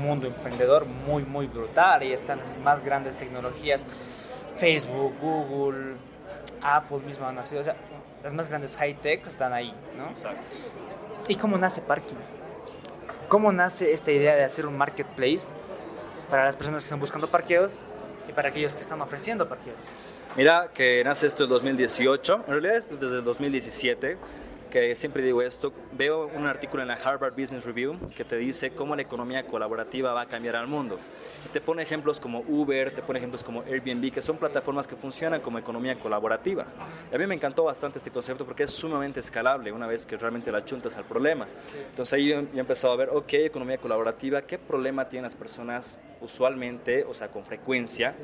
mundo 0.00 0.26
emprendedor 0.26 0.86
muy, 0.86 1.24
muy 1.24 1.46
brutal. 1.46 2.02
Y 2.02 2.12
están 2.12 2.38
las 2.38 2.56
más 2.58 2.84
grandes 2.84 3.16
tecnologías. 3.16 3.84
Facebook, 4.56 5.14
Google, 5.20 5.96
Apple 6.62 6.98
mismo 6.98 7.26
han 7.26 7.34
nacido. 7.34 7.62
O 7.62 7.64
sea, 7.64 7.76
las 8.22 8.32
más 8.32 8.48
grandes 8.48 8.76
high-tech 8.76 9.26
están 9.26 9.52
ahí. 9.52 9.74
¿no? 9.96 10.04
Exacto. 10.04 10.42
¿Y 11.28 11.34
cómo 11.34 11.58
nace 11.58 11.82
Parking? 11.82 12.16
¿Cómo 13.28 13.50
nace 13.50 13.92
esta 13.92 14.12
idea 14.12 14.36
de 14.36 14.44
hacer 14.44 14.66
un 14.66 14.78
marketplace 14.78 15.52
para 16.30 16.44
las 16.44 16.54
personas 16.54 16.84
que 16.84 16.86
están 16.86 17.00
buscando 17.00 17.28
parqueos 17.28 17.82
y 18.28 18.32
para 18.32 18.50
aquellos 18.50 18.76
que 18.76 18.82
están 18.82 19.00
ofreciendo 19.00 19.48
parqueos? 19.48 19.76
Mira 20.36 20.68
que 20.74 21.02
nace 21.02 21.26
esto 21.26 21.44
en 21.44 21.48
2018, 21.48 22.44
en 22.46 22.52
realidad 22.52 22.76
es 22.76 22.90
desde 22.90 23.20
el 23.20 23.24
2017, 23.24 24.18
que 24.70 24.94
siempre 24.94 25.22
digo 25.22 25.40
esto, 25.40 25.72
veo 25.92 26.26
un 26.26 26.46
artículo 26.46 26.82
en 26.82 26.88
la 26.88 26.94
Harvard 26.94 27.32
Business 27.32 27.64
Review 27.64 27.96
que 28.14 28.22
te 28.22 28.36
dice 28.36 28.72
cómo 28.72 28.94
la 28.94 29.00
economía 29.00 29.46
colaborativa 29.46 30.12
va 30.12 30.20
a 30.20 30.26
cambiar 30.26 30.56
al 30.56 30.66
mundo. 30.66 30.98
Y 31.46 31.48
te 31.48 31.62
pone 31.62 31.82
ejemplos 31.82 32.20
como 32.20 32.40
Uber, 32.40 32.90
te 32.90 33.00
pone 33.00 33.18
ejemplos 33.18 33.42
como 33.42 33.62
Airbnb, 33.62 34.12
que 34.12 34.20
son 34.20 34.36
plataformas 34.36 34.86
que 34.86 34.94
funcionan 34.94 35.40
como 35.40 35.58
economía 35.58 35.98
colaborativa. 35.98 36.66
Y 37.10 37.14
a 37.14 37.18
mí 37.18 37.26
me 37.26 37.34
encantó 37.34 37.64
bastante 37.64 37.96
este 37.96 38.10
concepto 38.10 38.44
porque 38.44 38.64
es 38.64 38.70
sumamente 38.70 39.20
escalable 39.20 39.72
una 39.72 39.86
vez 39.86 40.04
que 40.04 40.18
realmente 40.18 40.52
la 40.52 40.62
chuntas 40.66 40.98
al 40.98 41.04
problema. 41.04 41.46
Entonces 41.88 42.12
ahí 42.12 42.28
yo, 42.28 42.40
he 42.54 42.58
empezado 42.58 42.92
a 42.92 42.96
ver, 42.96 43.08
ok, 43.08 43.32
economía 43.32 43.78
colaborativa, 43.78 44.42
¿qué 44.42 44.58
problema 44.58 45.08
tienen 45.08 45.24
las 45.24 45.34
personas 45.34 45.98
usualmente, 46.20 47.04
o 47.04 47.14
sea, 47.14 47.28
con 47.28 47.42
frecuencia? 47.42 48.14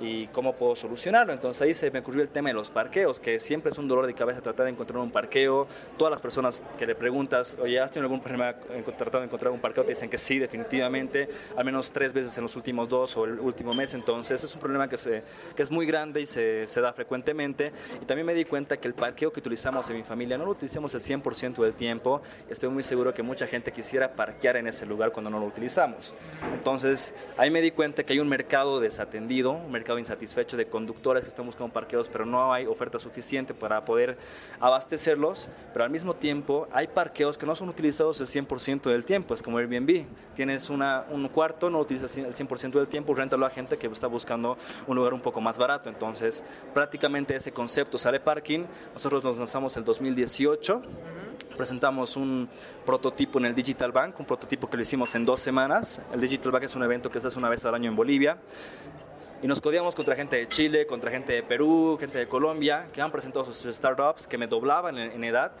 Y 0.00 0.26
cómo 0.28 0.54
puedo 0.54 0.74
solucionarlo. 0.74 1.32
Entonces 1.32 1.62
ahí 1.62 1.74
se 1.74 1.90
me 1.90 2.00
ocurrió 2.00 2.22
el 2.22 2.30
tema 2.30 2.48
de 2.48 2.54
los 2.54 2.70
parqueos, 2.70 3.20
que 3.20 3.38
siempre 3.38 3.70
es 3.70 3.78
un 3.78 3.88
dolor 3.88 4.06
de 4.06 4.14
cabeza 4.14 4.40
tratar 4.40 4.64
de 4.64 4.72
encontrar 4.72 5.00
un 5.00 5.10
parqueo. 5.10 5.66
Todas 5.96 6.10
las 6.10 6.20
personas 6.22 6.64
que 6.78 6.86
le 6.86 6.94
preguntas, 6.94 7.56
oye, 7.60 7.78
¿has 7.80 7.90
tenido 7.90 8.06
algún 8.06 8.20
problema 8.20 8.54
tratando 8.54 9.20
de 9.20 9.24
encontrar 9.26 9.52
un 9.52 9.60
parqueo? 9.60 9.84
Te 9.84 9.92
dicen 9.92 10.08
que 10.08 10.18
sí, 10.18 10.38
definitivamente, 10.38 11.28
al 11.56 11.64
menos 11.64 11.92
tres 11.92 12.12
veces 12.12 12.36
en 12.38 12.44
los 12.44 12.56
últimos 12.56 12.88
dos 12.88 13.16
o 13.16 13.24
el 13.24 13.38
último 13.38 13.74
mes. 13.74 13.94
Entonces 13.94 14.42
es 14.42 14.54
un 14.54 14.60
problema 14.60 14.88
que, 14.88 14.96
se, 14.96 15.22
que 15.54 15.62
es 15.62 15.70
muy 15.70 15.86
grande 15.86 16.20
y 16.20 16.26
se, 16.26 16.66
se 16.66 16.80
da 16.80 16.92
frecuentemente. 16.92 17.72
Y 18.00 18.06
también 18.06 18.26
me 18.26 18.34
di 18.34 18.44
cuenta 18.44 18.78
que 18.78 18.88
el 18.88 18.94
parqueo 18.94 19.32
que 19.32 19.40
utilizamos 19.40 19.88
en 19.90 19.96
mi 19.96 20.02
familia 20.02 20.38
no 20.38 20.44
lo 20.44 20.52
utilizamos 20.52 20.94
el 20.94 21.00
100% 21.00 21.62
del 21.62 21.74
tiempo. 21.74 22.22
Estoy 22.48 22.68
muy 22.70 22.82
seguro 22.82 23.12
que 23.12 23.22
mucha 23.22 23.46
gente 23.46 23.72
quisiera 23.72 24.12
parquear 24.12 24.56
en 24.56 24.66
ese 24.66 24.86
lugar 24.86 25.12
cuando 25.12 25.30
no 25.30 25.38
lo 25.38 25.46
utilizamos. 25.46 26.14
Entonces 26.54 27.14
ahí 27.36 27.50
me 27.50 27.60
di 27.60 27.70
cuenta 27.70 28.02
que 28.04 28.12
hay 28.12 28.18
un 28.18 28.28
mercado 28.28 28.80
desatendido, 28.80 29.52
un 29.52 29.72
mercado 29.72 29.89
mercado 29.90 29.98
insatisfecho 29.98 30.56
de 30.56 30.66
conductores 30.66 31.24
que 31.24 31.28
están 31.28 31.46
buscando 31.46 31.72
parqueos, 31.72 32.08
pero 32.08 32.24
no 32.24 32.52
hay 32.52 32.66
oferta 32.66 32.98
suficiente 32.98 33.54
para 33.54 33.84
poder 33.84 34.16
abastecerlos, 34.60 35.48
pero 35.72 35.84
al 35.84 35.90
mismo 35.90 36.14
tiempo 36.14 36.68
hay 36.72 36.86
parqueos 36.86 37.36
que 37.36 37.44
no 37.44 37.54
son 37.56 37.68
utilizados 37.68 38.20
el 38.20 38.26
100% 38.26 38.82
del 38.82 39.04
tiempo, 39.04 39.34
es 39.34 39.42
como 39.42 39.58
Airbnb, 39.58 40.04
tienes 40.34 40.70
una, 40.70 41.06
un 41.10 41.28
cuarto, 41.28 41.70
no 41.70 41.78
lo 41.78 41.82
utilizas 41.82 42.16
el 42.18 42.32
100% 42.32 42.70
del 42.72 42.88
tiempo, 42.88 43.14
réntalo 43.14 43.46
a 43.46 43.50
gente 43.50 43.78
que 43.78 43.88
está 43.88 44.06
buscando 44.06 44.56
un 44.86 44.96
lugar 44.96 45.12
un 45.12 45.20
poco 45.20 45.40
más 45.40 45.58
barato, 45.58 45.88
entonces 45.88 46.44
prácticamente 46.72 47.34
ese 47.34 47.50
concepto 47.50 47.98
sale 47.98 48.20
parking, 48.20 48.64
nosotros 48.94 49.24
nos 49.24 49.38
lanzamos 49.38 49.76
el 49.76 49.84
2018, 49.84 50.82
presentamos 51.56 52.16
un 52.16 52.48
prototipo 52.86 53.38
en 53.38 53.46
el 53.46 53.54
Digital 53.54 53.92
Bank, 53.92 54.18
un 54.20 54.26
prototipo 54.26 54.70
que 54.70 54.76
lo 54.76 54.82
hicimos 54.82 55.14
en 55.14 55.24
dos 55.24 55.42
semanas. 55.42 56.00
El 56.12 56.20
Digital 56.20 56.52
Bank 56.52 56.62
es 56.62 56.74
un 56.74 56.82
evento 56.82 57.10
que 57.10 57.20
se 57.20 57.26
hace 57.26 57.38
una 57.38 57.48
vez 57.48 57.64
al 57.64 57.74
año 57.74 57.90
en 57.90 57.96
Bolivia. 57.96 58.38
Y 59.42 59.46
nos 59.46 59.58
codiamos 59.58 59.94
contra 59.94 60.14
gente 60.14 60.36
de 60.36 60.46
Chile, 60.48 60.86
contra 60.86 61.10
gente 61.10 61.32
de 61.32 61.42
Perú, 61.42 61.96
gente 61.98 62.18
de 62.18 62.26
Colombia, 62.26 62.88
que 62.92 63.00
han 63.00 63.10
presentado 63.10 63.46
sus 63.46 63.74
startups, 63.74 64.26
que 64.26 64.36
me 64.36 64.46
doblaban 64.46 64.98
en, 64.98 65.24
edad. 65.24 65.52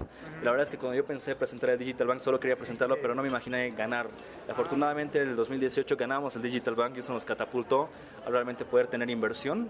la 0.42 0.50
verdad 0.50 0.64
es 0.64 0.70
que 0.70 0.76
cuando 0.76 0.96
yo 0.96 1.04
pensé 1.06 1.34
presentar 1.34 1.70
el 1.70 1.78
Digital 1.78 2.06
Bank, 2.06 2.20
solo 2.20 2.38
quería 2.38 2.56
presentarlo, 2.56 2.98
pero 3.00 3.14
no 3.14 3.22
me 3.22 3.28
imaginé 3.28 3.70
ganar. 3.70 4.08
Afortunadamente, 4.50 5.22
en 5.22 5.30
el 5.30 5.36
2018 5.36 5.96
ganamos 5.96 6.36
el 6.36 6.42
Digital 6.42 6.74
Bank 6.74 6.92
y 6.96 7.00
eso 7.00 7.14
nos 7.14 7.24
catapultó 7.24 7.88
a 8.26 8.28
realmente 8.28 8.66
poder 8.66 8.86
tener 8.86 9.08
inversión 9.08 9.66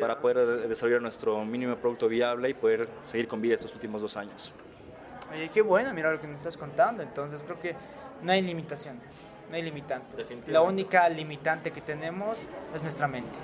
para 0.00 0.18
poder 0.18 0.66
desarrollar 0.66 1.00
nuestro 1.00 1.44
mínimo 1.44 1.76
producto 1.76 2.08
viable 2.08 2.48
y 2.48 2.54
poder 2.54 2.88
seguir 3.04 3.28
con 3.28 3.40
vida 3.40 3.54
estos 3.54 3.72
últimos 3.74 4.02
dos 4.02 4.16
años. 4.16 4.52
Oye, 5.32 5.48
qué 5.50 5.62
bueno, 5.62 5.94
mira 5.94 6.10
lo 6.10 6.20
que 6.20 6.26
nos 6.26 6.38
estás 6.38 6.56
contando. 6.56 7.04
Entonces 7.04 7.44
creo 7.44 7.60
que 7.60 7.76
no 8.22 8.32
hay 8.32 8.42
limitaciones, 8.42 9.24
no 9.52 9.56
hay 9.56 9.62
limitantes. 9.62 10.48
La 10.48 10.62
única 10.62 11.06
limitante 11.10 11.70
que 11.72 11.82
tenemos 11.82 12.38
es 12.74 12.80
nuestra 12.80 13.06
mente. 13.06 13.38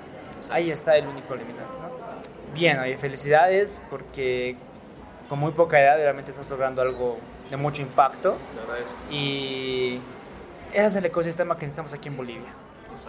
Ahí 0.49 0.71
está 0.71 0.97
el 0.97 1.07
único 1.07 1.35
limitante, 1.35 1.77
¿no? 1.77 2.55
Bien, 2.55 2.79
oye, 2.79 2.97
felicidades 2.97 3.79
porque 3.90 4.57
con 5.29 5.38
muy 5.38 5.53
poca 5.53 5.79
edad 5.79 5.99
realmente 5.99 6.31
estás 6.31 6.49
logrando 6.49 6.81
algo 6.81 7.18
de 7.51 7.59
mucho 7.59 7.83
impacto. 7.83 8.38
Y 9.11 10.01
ese 10.73 10.87
es 10.87 10.97
el 10.97 11.05
ecosistema 11.05 11.59
que 11.59 11.66
necesitamos 11.66 11.92
aquí 11.92 12.09
en 12.09 12.16
Bolivia. 12.16 12.55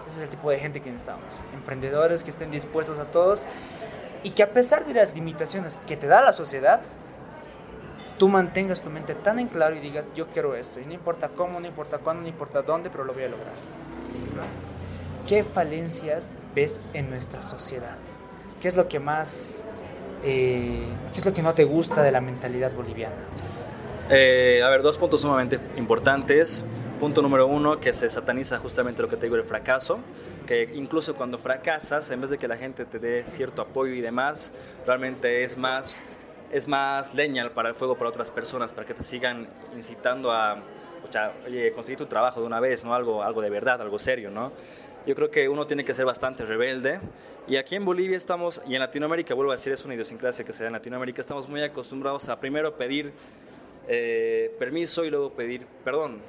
Ese 0.05 0.17
es 0.17 0.23
el 0.23 0.29
tipo 0.29 0.51
de 0.51 0.59
gente 0.59 0.81
que 0.81 0.91
necesitamos. 0.91 1.45
Emprendedores 1.53 2.21
que 2.21 2.31
estén 2.31 2.51
dispuestos 2.51 2.99
a 2.99 3.05
todos 3.05 3.45
y 4.23 4.31
que 4.31 4.43
a 4.43 4.51
pesar 4.51 4.85
de 4.85 4.93
las 4.93 5.15
limitaciones 5.15 5.77
que 5.87 5.95
te 5.95 6.07
da 6.07 6.21
la 6.21 6.33
sociedad, 6.33 6.81
tú 8.19 8.27
mantengas 8.27 8.81
tu 8.81 8.91
mente 8.91 9.15
tan 9.15 9.39
en 9.39 9.47
claro 9.47 9.75
y 9.75 9.79
digas, 9.79 10.07
yo 10.13 10.27
quiero 10.27 10.53
esto, 10.53 10.79
y 10.79 10.85
no 10.85 10.93
importa 10.93 11.29
cómo, 11.29 11.59
no 11.59 11.65
importa 11.65 11.97
cuándo, 11.97 12.21
no 12.21 12.27
importa 12.27 12.61
dónde, 12.61 12.91
pero 12.91 13.05
lo 13.05 13.13
voy 13.13 13.23
a 13.23 13.29
lograr. 13.29 13.53
¿Qué 15.27 15.43
falencias 15.43 16.35
ves 16.53 16.89
en 16.93 17.09
nuestra 17.09 17.41
sociedad? 17.41 17.97
¿Qué 18.61 18.67
es 18.67 18.75
lo 18.75 18.87
que 18.87 18.99
más, 18.99 19.65
eh, 20.23 20.83
qué 21.13 21.19
es 21.19 21.25
lo 21.25 21.33
que 21.33 21.41
no 21.41 21.53
te 21.53 21.63
gusta 21.63 22.03
de 22.03 22.11
la 22.11 22.19
mentalidad 22.19 22.73
boliviana? 22.73 23.15
Eh, 24.09 24.61
a 24.63 24.69
ver, 24.69 24.81
dos 24.81 24.97
puntos 24.97 25.21
sumamente 25.21 25.59
importantes. 25.77 26.65
Punto 26.99 27.21
número 27.21 27.47
uno, 27.47 27.79
que 27.79 27.93
se 27.93 28.09
sataniza 28.09 28.57
justamente 28.57 29.01
lo 29.01 29.07
que 29.07 29.15
te 29.15 29.27
digo, 29.27 29.37
el 29.37 29.45
fracaso, 29.45 29.99
que 30.45 30.63
incluso 30.73 31.15
cuando 31.15 31.37
fracasas, 31.37 32.09
en 32.09 32.19
vez 32.19 32.31
de 32.31 32.37
que 32.37 32.47
la 32.49 32.57
gente 32.57 32.83
te 32.83 32.99
dé 32.99 33.23
cierto 33.25 33.61
apoyo 33.61 33.93
y 33.93 34.01
demás, 34.01 34.51
realmente 34.85 35.45
es 35.45 35.57
más 35.57 36.03
es 36.51 36.67
más 36.67 37.13
leña 37.13 37.49
para 37.53 37.69
el 37.69 37.75
fuego 37.75 37.95
para 37.95 38.09
otras 38.09 38.31
personas, 38.31 38.73
para 38.73 38.85
que 38.85 38.93
te 38.93 39.03
sigan 39.03 39.47
incitando 39.75 40.31
a, 40.31 40.61
conseguir 41.73 41.97
tu 41.97 42.05
trabajo 42.05 42.41
de 42.41 42.45
una 42.45 42.59
vez, 42.59 42.83
¿no? 42.83 42.93
Algo, 42.93 43.23
algo 43.23 43.41
de 43.41 43.49
verdad, 43.49 43.81
algo 43.81 43.97
serio, 43.97 44.29
¿no? 44.29 44.51
Yo 45.05 45.15
creo 45.15 45.31
que 45.31 45.47
uno 45.47 45.65
tiene 45.65 45.83
que 45.83 45.93
ser 45.93 46.05
bastante 46.05 46.45
rebelde. 46.45 46.99
Y 47.47 47.55
aquí 47.55 47.75
en 47.75 47.85
Bolivia 47.85 48.17
estamos, 48.17 48.61
y 48.67 48.75
en 48.75 48.79
Latinoamérica, 48.79 49.33
vuelvo 49.33 49.51
a 49.51 49.55
decir, 49.55 49.73
es 49.73 49.83
una 49.85 49.95
idiosincrasia 49.95 50.45
que 50.45 50.53
se 50.53 50.63
da 50.63 50.67
en 50.67 50.73
Latinoamérica, 50.73 51.21
estamos 51.21 51.47
muy 51.47 51.63
acostumbrados 51.63 52.29
a 52.29 52.39
primero 52.39 52.75
pedir 52.75 53.11
eh, 53.87 54.55
permiso 54.59 55.03
y 55.03 55.09
luego 55.09 55.31
pedir 55.31 55.65
perdón. 55.83 56.19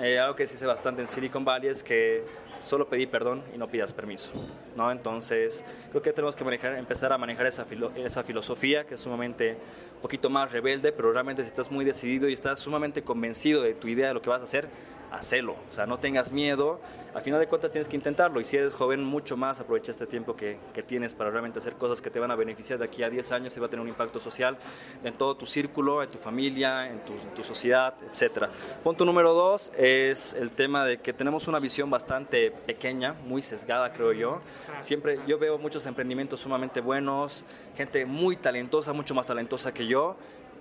Eh, 0.00 0.18
algo 0.18 0.34
que 0.34 0.46
se 0.46 0.54
dice 0.54 0.64
bastante 0.64 1.02
en 1.02 1.08
Silicon 1.08 1.44
Valley 1.44 1.68
es 1.68 1.82
que 1.82 2.24
solo 2.60 2.88
pedí 2.88 3.06
perdón 3.06 3.42
y 3.54 3.58
no 3.58 3.68
pidas 3.68 3.92
permiso. 3.92 4.30
¿no? 4.76 4.90
Entonces, 4.90 5.64
creo 5.90 6.02
que 6.02 6.12
tenemos 6.12 6.36
que 6.36 6.44
empezar 6.44 7.12
a 7.12 7.18
manejar 7.18 7.46
esa, 7.46 7.66
esa 7.96 8.22
filosofía 8.22 8.84
que 8.84 8.94
es 8.94 9.00
sumamente 9.00 9.56
un 9.96 10.02
poquito 10.02 10.30
más 10.30 10.52
rebelde, 10.52 10.92
pero 10.92 11.12
realmente 11.12 11.42
si 11.42 11.48
estás 11.48 11.70
muy 11.70 11.84
decidido 11.84 12.28
y 12.28 12.32
estás 12.32 12.60
sumamente 12.60 13.02
convencido 13.02 13.62
de 13.62 13.74
tu 13.74 13.88
idea 13.88 14.08
de 14.08 14.14
lo 14.14 14.22
que 14.22 14.30
vas 14.30 14.40
a 14.40 14.44
hacer, 14.44 14.68
hacelo. 15.16 15.56
O 15.70 15.72
sea, 15.72 15.86
no 15.86 15.98
tengas 15.98 16.30
miedo. 16.30 16.80
Al 17.14 17.22
final 17.22 17.40
de 17.40 17.46
cuentas 17.46 17.72
tienes 17.72 17.88
que 17.88 17.96
intentarlo. 17.96 18.40
Y 18.40 18.44
si 18.44 18.56
eres 18.56 18.74
joven, 18.74 19.02
mucho 19.04 19.36
más 19.36 19.60
aprovecha 19.60 19.90
este 19.90 20.06
tiempo 20.06 20.36
que, 20.36 20.58
que, 20.72 20.82
tienes 20.82 21.14
para 21.14 21.30
realmente 21.30 21.58
hacer 21.58 21.74
cosas 21.74 22.00
que 22.00 22.10
te 22.10 22.18
van 22.20 22.30
a 22.30 22.36
beneficiar 22.36 22.78
de 22.78 22.84
aquí 22.84 23.02
a 23.02 23.10
10 23.10 23.32
años 23.32 23.56
y 23.56 23.60
va 23.60 23.66
a 23.66 23.70
tener 23.70 23.82
un 23.82 23.88
impacto 23.88 24.20
social 24.20 24.56
en 25.02 25.14
todo 25.14 25.36
tu 25.36 25.46
círculo, 25.46 26.02
en 26.02 26.08
tu 26.08 26.18
familia, 26.18 26.88
en 26.88 27.04
tu, 27.04 27.12
en 27.12 27.34
tu 27.34 27.42
sociedad, 27.42 27.94
etc. 28.02 28.46
Punto 28.84 29.04
número 29.04 29.34
dos 29.34 29.70
es 29.76 30.34
el 30.34 30.52
tema 30.52 30.84
de 30.84 30.98
que 30.98 31.12
tenemos 31.12 31.48
una 31.48 31.58
visión 31.58 31.90
bastante 31.90 32.50
pequeña, 32.50 33.14
muy 33.24 33.42
sesgada, 33.42 33.92
creo 33.92 34.12
yo. 34.12 34.38
Siempre 34.80 35.18
yo 35.26 35.38
veo 35.38 35.58
muchos 35.58 35.86
emprendimientos 35.86 36.40
sumamente 36.40 36.80
buenos, 36.80 37.44
gente 37.76 38.04
muy 38.06 38.36
talentosa, 38.36 38.92
mucho 38.92 39.14
más 39.14 39.26
talentosa 39.26 39.72
que 39.72 39.86
yo 39.86 40.16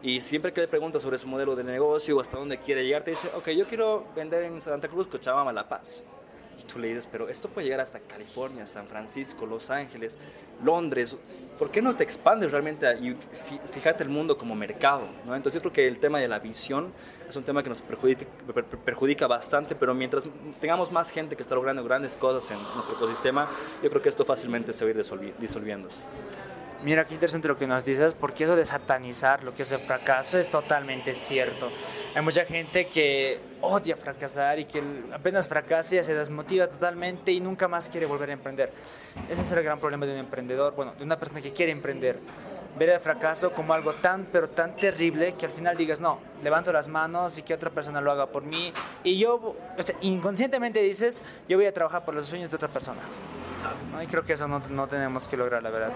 y 0.06 0.22
siempre 0.22 0.54
que 0.54 0.62
le 0.62 0.68
preguntas 0.68 1.02
sobre 1.02 1.18
su 1.18 1.28
modelo 1.28 1.56
de 1.56 1.64
negocio 1.64 2.16
o 2.16 2.22
hasta 2.22 2.38
dónde 2.38 2.60
quiere 2.60 2.86
llegar, 2.86 3.04
te 3.04 3.10
dice, 3.10 3.28
ok, 3.34 3.50
yo 3.50 3.66
quiero 3.66 4.06
vender 4.16 4.44
en 4.44 4.62
Santa 4.62 4.88
Cruz, 4.88 5.08
Cochabamba, 5.08 5.52
La 5.52 5.68
Paz. 5.68 6.04
Y 6.60 6.64
tú 6.64 6.78
le 6.78 6.90
dices, 6.90 7.10
pero 7.12 7.28
esto 7.28 7.50
puede 7.50 7.66
llegar 7.66 7.80
hasta 7.82 8.00
California, 8.00 8.68
San 8.68 8.86
Francisco, 8.86 9.48
Los 9.48 9.72
Ángeles, 9.72 10.20
Londres. 10.64 11.18
¿Por 11.58 11.72
qué 11.72 11.82
no 11.82 11.96
te 11.96 12.04
expandes 12.04 12.52
realmente 12.52 12.88
y 13.00 13.18
fíjate 13.72 14.04
el 14.04 14.10
mundo 14.10 14.38
como 14.38 14.54
mercado? 14.54 15.10
¿no? 15.26 15.36
Entonces 15.36 15.56
yo 15.56 15.62
creo 15.62 15.74
que 15.74 15.88
el 15.88 15.98
tema 15.98 16.20
de 16.20 16.28
la 16.28 16.38
visión 16.38 16.94
es 17.28 17.36
un 17.36 17.44
tema 17.44 17.64
que 17.64 17.70
nos 17.70 17.82
perjudica, 17.82 18.28
perjudica 18.86 19.26
bastante, 19.26 19.74
pero 19.74 19.96
mientras 19.96 20.24
tengamos 20.62 20.92
más 20.92 21.10
gente 21.10 21.36
que 21.36 21.42
está 21.42 21.56
logrando 21.56 21.84
grandes 21.84 22.16
cosas 22.16 22.52
en 22.52 22.62
nuestro 22.76 22.96
ecosistema, 22.96 23.48
yo 23.82 23.90
creo 23.90 24.04
que 24.04 24.10
esto 24.10 24.24
fácilmente 24.24 24.72
se 24.72 24.86
va 24.86 24.92
a 24.92 24.96
ir 25.24 25.36
disolviendo. 25.40 25.90
Mira 26.84 27.06
qué 27.06 27.14
interesante 27.16 27.48
lo 27.48 27.58
que 27.58 27.66
nos 27.66 27.84
dices, 27.84 28.14
porque 28.14 28.44
eso 28.44 28.56
de 28.56 28.66
satanizar 28.66 29.44
lo 29.44 29.56
que 29.56 29.64
es 29.64 29.72
el 29.72 29.80
fracaso 29.80 30.38
es 30.38 30.50
totalmente 30.50 31.14
cierto. 31.14 31.72
Hay 32.16 32.22
mucha 32.22 32.46
gente 32.46 32.88
que 32.88 33.40
odia 33.62 33.98
fracasar 33.98 34.60
y 34.60 34.66
que 34.66 34.82
apenas 35.12 35.50
fracasa 35.50 36.04
se 36.04 36.14
desmotiva 36.14 36.68
totalmente 36.68 37.32
y 37.32 37.42
nunca 37.42 37.68
más 37.68 37.90
quiere 37.90 38.06
volver 38.06 38.30
a 38.30 38.34
emprender. 38.34 38.72
Ese 39.30 39.42
es 39.42 39.52
el 39.52 39.64
gran 39.64 39.80
problema 39.80 40.06
de 40.06 40.14
un 40.14 40.20
emprendedor, 40.20 40.76
bueno, 40.76 40.94
de 40.98 41.04
una 41.04 41.18
persona 41.18 41.42
que 41.42 41.52
quiere 41.52 41.72
emprender. 41.72 42.20
Ver 42.78 42.90
el 42.90 43.00
fracaso 43.00 43.52
como 43.52 43.74
algo 43.74 43.96
tan, 43.96 44.26
pero 44.32 44.50
tan 44.50 44.76
terrible 44.76 45.34
que 45.34 45.46
al 45.46 45.52
final 45.52 45.76
digas, 45.76 46.00
no, 46.00 46.20
levanto 46.44 46.72
las 46.72 46.88
manos 46.88 47.38
y 47.38 47.44
que 47.44 47.54
otra 47.54 47.70
persona 47.70 48.00
lo 48.00 48.12
haga 48.12 48.28
por 48.28 48.44
mí. 48.44 48.74
Y 49.04 49.18
yo, 49.18 49.56
o 49.78 49.84
sea, 49.84 49.96
inconscientemente 50.02 50.82
dices, 50.82 51.24
yo 51.48 51.58
voy 51.58 51.66
a 51.66 51.74
trabajar 51.74 52.06
por 52.06 52.14
los 52.14 52.28
sueños 52.28 52.50
de 52.50 52.58
otra 52.58 52.68
persona. 52.68 53.02
Y 54.02 54.08
creo 54.08 54.24
que 54.24 54.34
eso 54.34 54.48
no, 54.48 54.62
no 54.70 54.88
tenemos 54.88 55.28
que 55.28 55.38
lograr, 55.38 55.64
la 55.64 55.70
verdad. 55.70 55.94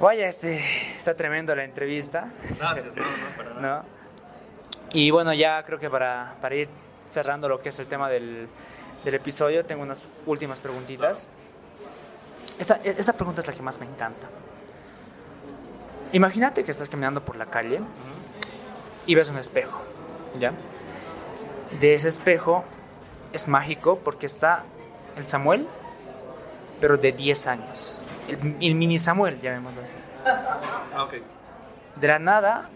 Vaya, 0.00 0.28
este, 0.28 0.64
está 0.96 1.16
tremendo 1.16 1.56
la 1.56 1.64
entrevista. 1.64 2.30
Gracias, 2.56 2.86
no, 2.86 2.92
no, 3.02 3.36
para 3.36 3.54
nada. 3.54 3.84
Y 4.90 5.10
bueno, 5.10 5.34
ya 5.34 5.62
creo 5.64 5.78
que 5.78 5.90
para, 5.90 6.36
para, 6.40 6.54
ir 6.54 6.66
cerrando 7.10 7.46
lo 7.46 7.60
que 7.60 7.68
es 7.68 7.78
el 7.78 7.86
tema 7.88 8.08
del, 8.08 8.48
del 9.04 9.14
episodio, 9.14 9.62
tengo 9.66 9.82
unas 9.82 10.00
últimas 10.24 10.58
preguntitas. 10.60 11.28
Esta, 12.58 12.76
esta, 12.76 13.12
pregunta 13.12 13.42
es 13.42 13.46
la 13.46 13.52
que 13.52 13.60
más 13.60 13.78
me 13.78 13.84
encanta. 13.84 14.28
Imagínate 16.12 16.64
que 16.64 16.70
estás 16.70 16.88
caminando 16.88 17.22
por 17.22 17.36
la 17.36 17.44
calle 17.44 17.80
y 19.04 19.14
ves 19.14 19.28
un 19.28 19.36
espejo, 19.36 19.82
¿ya? 20.38 20.54
De 21.80 21.92
ese 21.92 22.08
espejo 22.08 22.64
es 23.34 23.46
mágico 23.46 23.98
porque 24.02 24.24
está 24.24 24.64
el 25.18 25.26
Samuel, 25.26 25.68
pero 26.80 26.96
de 26.96 27.12
10 27.12 27.46
años 27.46 28.00
el, 28.28 28.74
mini 28.74 28.98
Samuel, 28.98 29.40
llamémoslo 29.40 29.82
así. 29.82 29.96
Ah, 30.24 31.04
okay. 31.04 31.22
De 31.96 32.06
la 32.06 32.18
nada, 32.18 32.68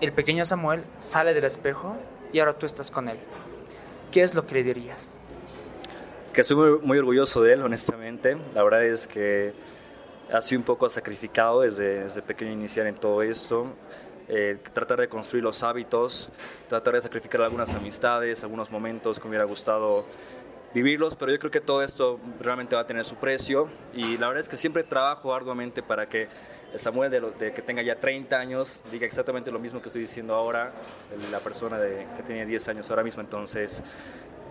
el 0.00 0.12
pequeño 0.12 0.44
Samuel 0.44 0.84
sale 0.98 1.34
del 1.34 1.44
espejo 1.44 1.96
y 2.32 2.38
ahora 2.38 2.54
tú 2.54 2.66
estás 2.66 2.90
con 2.90 3.08
él. 3.08 3.18
¿Qué 4.10 4.22
es 4.22 4.34
lo 4.34 4.46
que 4.46 4.54
le 4.54 4.62
dirías? 4.62 5.18
Que 6.32 6.40
estoy 6.42 6.78
muy, 6.82 6.98
orgulloso 6.98 7.42
de 7.42 7.54
él, 7.54 7.62
honestamente. 7.62 8.36
La 8.54 8.62
verdad 8.62 8.84
es 8.84 9.06
que 9.06 9.52
ha 10.32 10.40
sido 10.40 10.60
un 10.60 10.64
poco 10.64 10.88
sacrificado 10.88 11.62
desde, 11.62 12.04
desde 12.04 12.22
pequeño 12.22 12.52
iniciar 12.52 12.86
en 12.86 12.94
todo 12.94 13.22
esto. 13.22 13.66
Eh, 14.28 14.58
tratar 14.72 15.00
de 15.00 15.08
construir 15.08 15.42
los 15.42 15.64
hábitos, 15.64 16.30
tratar 16.68 16.94
de 16.94 17.00
sacrificar 17.00 17.42
algunas 17.42 17.74
amistades, 17.74 18.44
algunos 18.44 18.70
momentos 18.70 19.18
que 19.18 19.24
me 19.24 19.30
hubiera 19.30 19.44
gustado 19.44 20.06
vivirlos, 20.74 21.16
pero 21.16 21.32
yo 21.32 21.38
creo 21.38 21.50
que 21.50 21.60
todo 21.60 21.82
esto 21.82 22.20
realmente 22.40 22.76
va 22.76 22.82
a 22.82 22.86
tener 22.86 23.04
su 23.04 23.16
precio 23.16 23.68
y 23.92 24.16
la 24.16 24.28
verdad 24.28 24.40
es 24.40 24.48
que 24.48 24.56
siempre 24.56 24.84
trabajo 24.84 25.34
arduamente 25.34 25.82
para 25.82 26.08
que 26.08 26.28
Samuel, 26.76 27.10
de, 27.10 27.52
que 27.52 27.62
tenga 27.62 27.82
ya 27.82 27.96
30 27.96 28.38
años, 28.38 28.82
diga 28.92 29.06
exactamente 29.06 29.50
lo 29.50 29.58
mismo 29.58 29.82
que 29.82 29.88
estoy 29.88 30.02
diciendo 30.02 30.34
ahora, 30.34 30.72
la 31.30 31.40
persona 31.40 31.78
de, 31.78 32.06
que 32.16 32.22
tiene 32.22 32.46
10 32.46 32.68
años 32.68 32.90
ahora 32.90 33.02
mismo, 33.02 33.20
entonces 33.20 33.82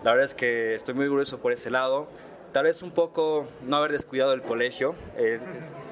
la 0.04 0.12
verdad 0.12 0.24
es 0.24 0.34
que 0.34 0.74
estoy 0.74 0.94
muy 0.94 1.04
orgulloso 1.06 1.38
por 1.38 1.52
ese 1.52 1.70
lado. 1.70 2.08
Tal 2.52 2.64
vez 2.64 2.82
un 2.82 2.90
poco 2.90 3.46
no 3.66 3.76
haber 3.76 3.92
descuidado 3.92 4.32
el 4.32 4.42
colegio. 4.42 4.94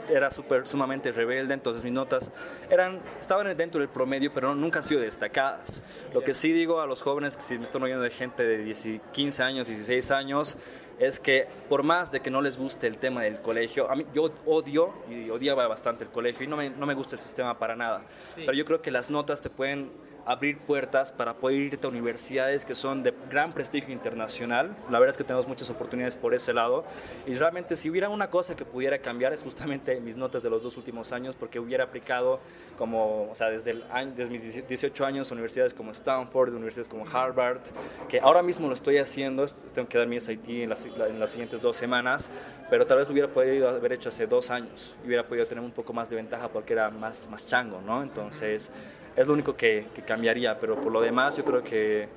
era 0.09 0.31
super, 0.31 0.66
sumamente 0.66 1.12
rebelde, 1.12 1.53
entonces 1.53 1.85
mis 1.85 1.92
notas 1.92 2.33
eran, 2.71 3.01
estaban 3.21 3.55
dentro 3.57 3.81
del 3.81 3.90
promedio, 3.90 4.33
pero 4.33 4.55
nunca 4.55 4.79
han 4.79 4.85
sido 4.85 5.01
destacadas. 5.01 5.83
Lo 6.14 6.23
que 6.23 6.33
sí 6.33 6.53
digo 6.53 6.81
a 6.81 6.87
los 6.87 7.03
jóvenes, 7.03 7.37
que 7.37 7.42
si 7.42 7.59
me 7.59 7.64
están 7.64 7.83
oyendo 7.83 8.03
de 8.03 8.11
gente 8.11 8.44
de 8.44 9.01
15 9.12 9.42
años, 9.42 9.66
16 9.66 10.11
años, 10.11 10.57
es 10.99 11.21
que 11.21 11.47
por 11.68 11.83
más 11.83 12.11
de 12.11 12.21
que 12.21 12.31
no 12.31 12.40
les 12.40 12.59
guste 12.59 12.87
el 12.87 12.99
tema 12.99 13.23
del 13.23 13.40
colegio, 13.40 13.90
a 13.90 13.94
mí 13.94 14.07
yo 14.12 14.33
odio 14.47 14.94
y 15.09 15.31
odiaba 15.31 15.66
bastante 15.68 16.05
el 16.05 16.11
colegio 16.11 16.44
y 16.44 16.49
no 16.49 16.57
me, 16.57 16.71
no 16.71 16.87
me 16.87 16.94
gusta 16.94 17.16
el 17.16 17.21
sistema 17.21 17.59
para 17.59 17.77
nada, 17.77 18.03
pero 18.35 18.53
yo 18.53 18.64
creo 18.64 18.83
que 18.83 18.90
las 18.90 19.11
notas 19.11 19.40
te 19.40 19.51
pueden 19.51 19.90
abrir 20.29 20.59
puertas 20.59 21.11
para 21.11 21.35
poder 21.35 21.61
irte 21.61 21.87
a 21.87 21.91
universidades 21.91 22.64
que 22.64 22.75
son 22.75 23.03
de 23.03 23.14
gran 23.31 23.53
prestigio 23.53 23.93
internacional. 23.93 24.77
La 24.91 24.99
verdad 24.99 25.11
es 25.11 25.17
que 25.17 25.25
tenemos 25.25 25.49
muchas 25.49 25.71
oportunidades 25.71 26.17
por 26.17 26.35
ese 26.35 26.53
lado. 26.53 26.85
Y 27.27 27.35
realmente 27.35 27.77
si 27.77 27.88
hubiera 27.91 28.09
una 28.09 28.29
cosa 28.31 28.55
que 28.55 28.64
pudiera 28.64 28.99
cambiar 28.99 29.33
es 29.33 29.43
justamente 29.43 30.01
mis 30.01 30.17
notas 30.17 30.43
de 30.43 30.51
los 30.51 30.62
dos 30.62 30.77
últimos 30.77 31.12
años, 31.12 31.35
porque 31.35 31.59
hubiera 31.59 31.85
aplicado 31.85 32.41
como, 32.77 33.31
o 33.31 33.35
sea, 33.35 33.49
desde, 33.49 33.73
el 33.73 33.85
año, 33.91 34.12
desde 34.17 34.31
mis 34.31 34.69
18 34.69 35.07
años 35.07 35.31
universidades 35.31 35.75
como 35.75 35.93
Stanford, 35.93 36.55
universidades 36.55 36.88
como 36.88 37.07
Harvard, 37.09 37.61
que 38.09 38.21
ahora 38.21 38.43
mismo 38.43 38.69
lo 38.69 38.75
estoy 38.75 38.99
haciendo, 38.99 39.47
tengo 39.73 39.88
que 39.88 39.99
dar 39.99 40.07
mi 40.07 40.21
SIT 40.21 40.49
en 40.49 40.69
las, 40.69 40.85
en 40.85 41.19
las 41.19 41.31
siguientes 41.31 41.61
dos 41.61 41.77
semanas, 41.77 42.31
pero 42.71 42.87
tal 42.87 42.99
vez 42.99 43.09
hubiera 43.11 43.29
podido 43.29 43.69
haber 43.69 43.93
hecho 43.93 44.11
hace 44.11 44.27
dos 44.27 44.51
años 44.51 44.95
hubiera 45.05 45.27
podido 45.27 45.47
tener 45.47 45.62
un 45.62 45.71
poco 45.71 45.93
más 45.93 46.11
de 46.11 46.17
ventaja 46.17 46.49
porque 46.49 46.73
era 46.73 46.91
más, 46.91 47.29
más 47.29 47.47
chango, 47.47 47.81
¿no? 47.81 48.03
Entonces 48.03 48.71
es 49.16 49.27
lo 49.27 49.33
único 49.33 49.57
que, 49.57 49.87
cambiaría, 50.07 50.59
pero 50.59 50.81
por 50.81 50.92
lo 50.92 51.01
demás 51.01 51.37
yo 51.37 51.44
creo 51.44 51.62
que, 51.62 52.09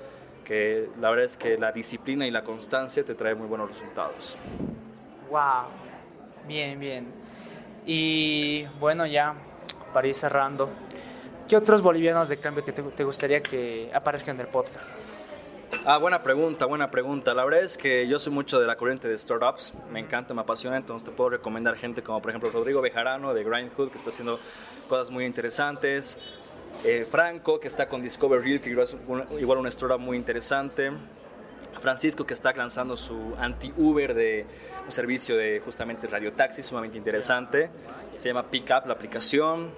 que, 0.43 0.89
la 0.99 1.09
verdad 1.09 1.25
es 1.25 1.37
que 1.37 1.57
la 1.57 1.71
disciplina 1.71 2.25
y 2.27 2.31
la 2.31 2.43
constancia 2.43 3.03
te 3.03 3.15
trae 3.15 3.35
muy 3.35 3.47
buenos 3.47 3.69
resultados. 3.69 4.35
¡Wow! 5.29 5.65
Bien, 6.47 6.79
bien. 6.79 7.07
Y 7.85 8.65
bueno, 8.79 9.05
ya 9.05 9.35
para 9.93 10.07
ir 10.07 10.15
cerrando, 10.15 10.69
¿qué 11.47 11.57
otros 11.57 11.81
bolivianos 11.81 12.29
de 12.29 12.37
cambio 12.37 12.63
que 12.63 12.71
te, 12.71 12.81
te 12.83 13.03
gustaría 13.03 13.41
que 13.41 13.89
aparezcan 13.93 14.35
en 14.35 14.41
el 14.41 14.47
podcast? 14.47 14.99
Ah, 15.85 15.97
buena 15.97 16.21
pregunta, 16.21 16.65
buena 16.67 16.91
pregunta. 16.91 17.33
La 17.33 17.43
verdad 17.43 17.63
es 17.63 17.75
que 17.75 18.07
yo 18.07 18.19
soy 18.19 18.31
mucho 18.31 18.59
de 18.59 18.67
la 18.67 18.75
corriente 18.75 19.07
de 19.07 19.17
startups, 19.17 19.73
me 19.91 19.99
encanta, 19.99 20.33
me 20.33 20.41
apasiona, 20.41 20.77
entonces 20.77 21.09
te 21.09 21.11
puedo 21.11 21.31
recomendar 21.31 21.75
gente 21.75 22.03
como 22.03 22.21
por 22.21 22.29
ejemplo 22.29 22.51
Rodrigo 22.51 22.81
Bejarano 22.81 23.33
de 23.33 23.43
Grindhood, 23.43 23.89
que 23.89 23.97
está 23.97 24.11
haciendo 24.11 24.39
cosas 24.87 25.09
muy 25.09 25.25
interesantes. 25.25 26.19
Eh, 26.83 27.05
Franco, 27.09 27.59
que 27.59 27.67
está 27.67 27.87
con 27.87 28.01
Discover 28.01 28.41
Real, 28.41 28.59
que 28.59 28.71
es 28.71 28.95
igual 29.39 29.59
una 29.59 29.69
historia 29.69 29.97
muy 29.97 30.17
interesante. 30.17 30.91
Francisco, 31.79 32.25
que 32.25 32.33
está 32.33 32.53
lanzando 32.53 32.95
su 32.95 33.33
anti-Uber 33.37 34.13
de 34.13 34.45
un 34.85 34.91
servicio 34.91 35.35
de 35.35 35.59
justamente 35.59 36.07
radiotaxi 36.07 36.63
sumamente 36.63 36.97
interesante. 36.97 37.69
Se 38.15 38.29
llama 38.29 38.49
Pickup, 38.49 38.85
la 38.85 38.93
aplicación. 38.93 39.71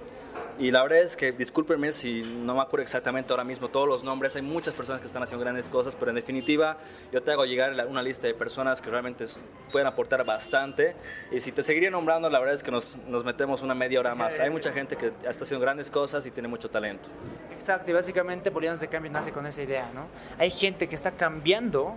Y 0.60 0.69
la 0.69 0.84
verdad 0.84 1.00
es 1.00 1.17
que, 1.17 1.32
discúlpenme 1.32 1.91
si 1.91 2.22
no 2.22 2.54
me 2.54 2.62
acuerdo 2.62 2.84
exactamente 2.84 3.34
ahora 3.34 3.43
mismo 3.43 3.69
todos 3.69 3.88
los 3.88 4.04
nombres, 4.04 4.36
hay 4.36 4.43
muchas 4.43 4.74
personas 4.74 5.02
que 5.02 5.08
están 5.08 5.24
haciendo 5.24 5.43
grandes 5.43 5.67
cosas, 5.67 5.96
pero 5.96 6.12
en 6.12 6.15
definitiva 6.15 6.78
yo 7.12 7.24
te 7.24 7.32
hago 7.32 7.46
llegar 7.46 7.88
una 7.88 8.04
lista 8.04 8.28
de 8.28 8.36
personas 8.36 8.82
que 8.82 8.91
realmente 8.91 9.26
pueden 9.72 9.88
aportar 9.88 10.24
bastante. 10.24 10.96
Y 11.32 11.39
si 11.39 11.52
te 11.52 11.63
seguiría 11.63 11.89
nombrando, 11.89 12.30
la 12.30 12.39
verdad 12.39 12.54
es 12.54 12.63
que 12.63 12.69
nos, 12.69 12.96
nos 13.08 13.26
metemos 13.26 13.63
una 13.63 13.74
media 13.74 14.00
hora 14.00 14.13
más. 14.13 14.39
Hay 14.39 14.52
mucha 14.52 14.72
gente 14.72 14.96
que 14.96 15.08
está 15.28 15.43
haciendo 15.43 15.60
grandes 15.60 15.89
cosas 15.89 16.26
y 16.26 16.32
tiene 16.32 16.48
mucho 16.48 16.69
talento. 16.69 17.10
Exacto, 17.52 17.89
y 17.89 17.93
básicamente 17.93 18.50
Bolivianos 18.52 18.80
de 18.80 18.88
Cambio 18.88 19.12
nace 19.12 19.32
con 19.32 19.48
esa 19.48 19.62
idea, 19.62 19.89
¿no? 19.93 20.08
Hay 20.38 20.52
gente 20.52 20.88
que 20.88 20.96
está 20.96 21.12
cambiando, 21.12 21.96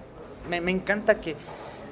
me, 0.48 0.60
me 0.60 0.70
encanta 0.70 1.20
que 1.20 1.36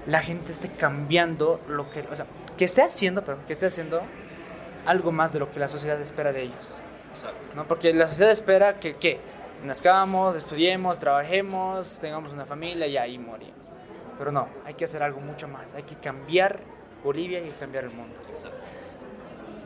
la 0.06 0.20
gente 0.20 0.52
esté 0.52 0.70
cambiando 0.70 1.60
lo 1.68 1.90
que, 1.90 2.00
o 2.10 2.14
sea, 2.14 2.26
que 2.56 2.64
esté 2.64 2.82
haciendo, 2.82 3.22
pero 3.22 3.38
que 3.46 3.52
esté 3.52 3.66
haciendo 3.66 4.00
algo 4.86 5.12
más 5.12 5.32
de 5.32 5.38
lo 5.38 5.50
que 5.50 5.60
la 5.60 5.68
sociedad 5.68 6.00
espera 6.00 6.32
de 6.32 6.42
ellos. 6.42 6.82
¿no? 7.54 7.66
Porque 7.66 7.92
la 7.92 8.08
sociedad 8.08 8.30
espera 8.30 8.78
que, 8.80 8.94
¿qué? 8.96 9.18
Nazcamos, 9.64 10.36
estudiemos, 10.36 10.98
trabajemos, 10.98 11.98
tengamos 11.98 12.32
una 12.32 12.44
familia 12.44 12.86
y 12.86 12.96
ahí 12.96 13.18
morimos. 13.18 13.70
Pero 14.18 14.30
no, 14.30 14.48
hay 14.64 14.74
que 14.74 14.84
hacer 14.84 15.02
algo 15.02 15.20
mucho 15.20 15.48
más. 15.48 15.72
Hay 15.74 15.84
que 15.84 15.96
cambiar 15.96 16.60
Bolivia 17.02 17.40
y 17.40 17.50
cambiar 17.50 17.84
el 17.84 17.90
mundo. 17.90 18.14
Exacto. 18.30 18.58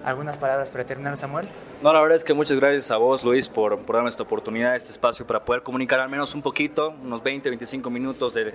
¿Algunas 0.05 0.37
palabras 0.37 0.71
para 0.71 0.85
terminar, 0.85 1.17
Samuel? 1.17 1.49
No, 1.83 1.93
la 1.93 2.01
verdad 2.01 2.17
es 2.17 2.25
que 2.25 2.33
muchas 2.33 2.59
gracias 2.59 2.91
a 2.91 2.97
vos, 2.97 3.25
Luis, 3.25 3.49
por, 3.49 3.79
por 3.81 3.97
darme 3.97 4.09
esta 4.09 4.23
oportunidad, 4.23 4.77
este 4.77 4.91
espacio 4.91 5.27
para 5.27 5.45
poder 5.45 5.63
comunicar 5.63 6.01
al 6.01 6.09
menos 6.09 6.35
un 6.35 6.43
poquito, 6.43 6.95
unos 7.03 7.23
20, 7.23 7.49
25 7.49 7.91
minutos 7.91 8.35
de, 8.35 8.55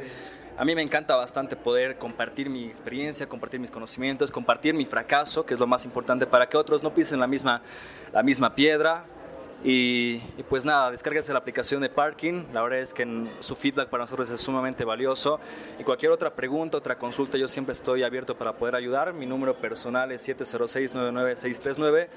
a 0.57 0.63
mí 0.65 0.75
me 0.75 0.81
encanta 0.81 1.15
bastante 1.15 1.55
poder 1.55 1.97
compartir 1.97 2.49
mi 2.49 2.65
experiencia, 2.65 3.27
compartir 3.27 3.59
mis 3.59 3.71
conocimientos, 3.71 4.31
compartir 4.31 4.73
mi 4.73 4.85
fracaso, 4.85 5.45
que 5.45 5.53
es 5.53 5.59
lo 5.59 5.67
más 5.67 5.83
importante 5.83 6.27
para 6.27 6.47
que 6.47 6.57
otros 6.57 6.83
no 6.83 6.93
pisen 6.93 7.19
la 7.19 7.27
misma, 7.27 7.61
la 8.11 8.23
misma 8.23 8.53
piedra. 8.53 9.03
Y, 9.63 10.17
pues 10.49 10.65
nada, 10.65 10.91
descárguense 10.91 11.31
la 11.31 11.39
aplicación 11.39 11.81
de 11.81 11.89
Parking. 11.89 12.43
La 12.51 12.61
verdad 12.61 12.79
es 12.79 12.93
que 12.93 13.27
su 13.39 13.55
feedback 13.55 13.87
para 13.87 14.03
nosotros 14.03 14.29
es 14.29 14.41
sumamente 14.41 14.83
valioso. 14.83 15.39
Y 15.79 15.83
cualquier 15.83 16.11
otra 16.11 16.35
pregunta, 16.35 16.77
otra 16.77 16.97
consulta, 16.97 17.37
yo 17.37 17.47
siempre 17.47 17.71
estoy 17.71 18.03
abierto 18.03 18.37
para 18.37 18.53
poder 18.53 18.75
ayudar. 18.75 19.13
Mi 19.13 19.25
número 19.25 19.55
personal 19.55 20.11
es 20.11 20.27
706-99639. 20.27 22.07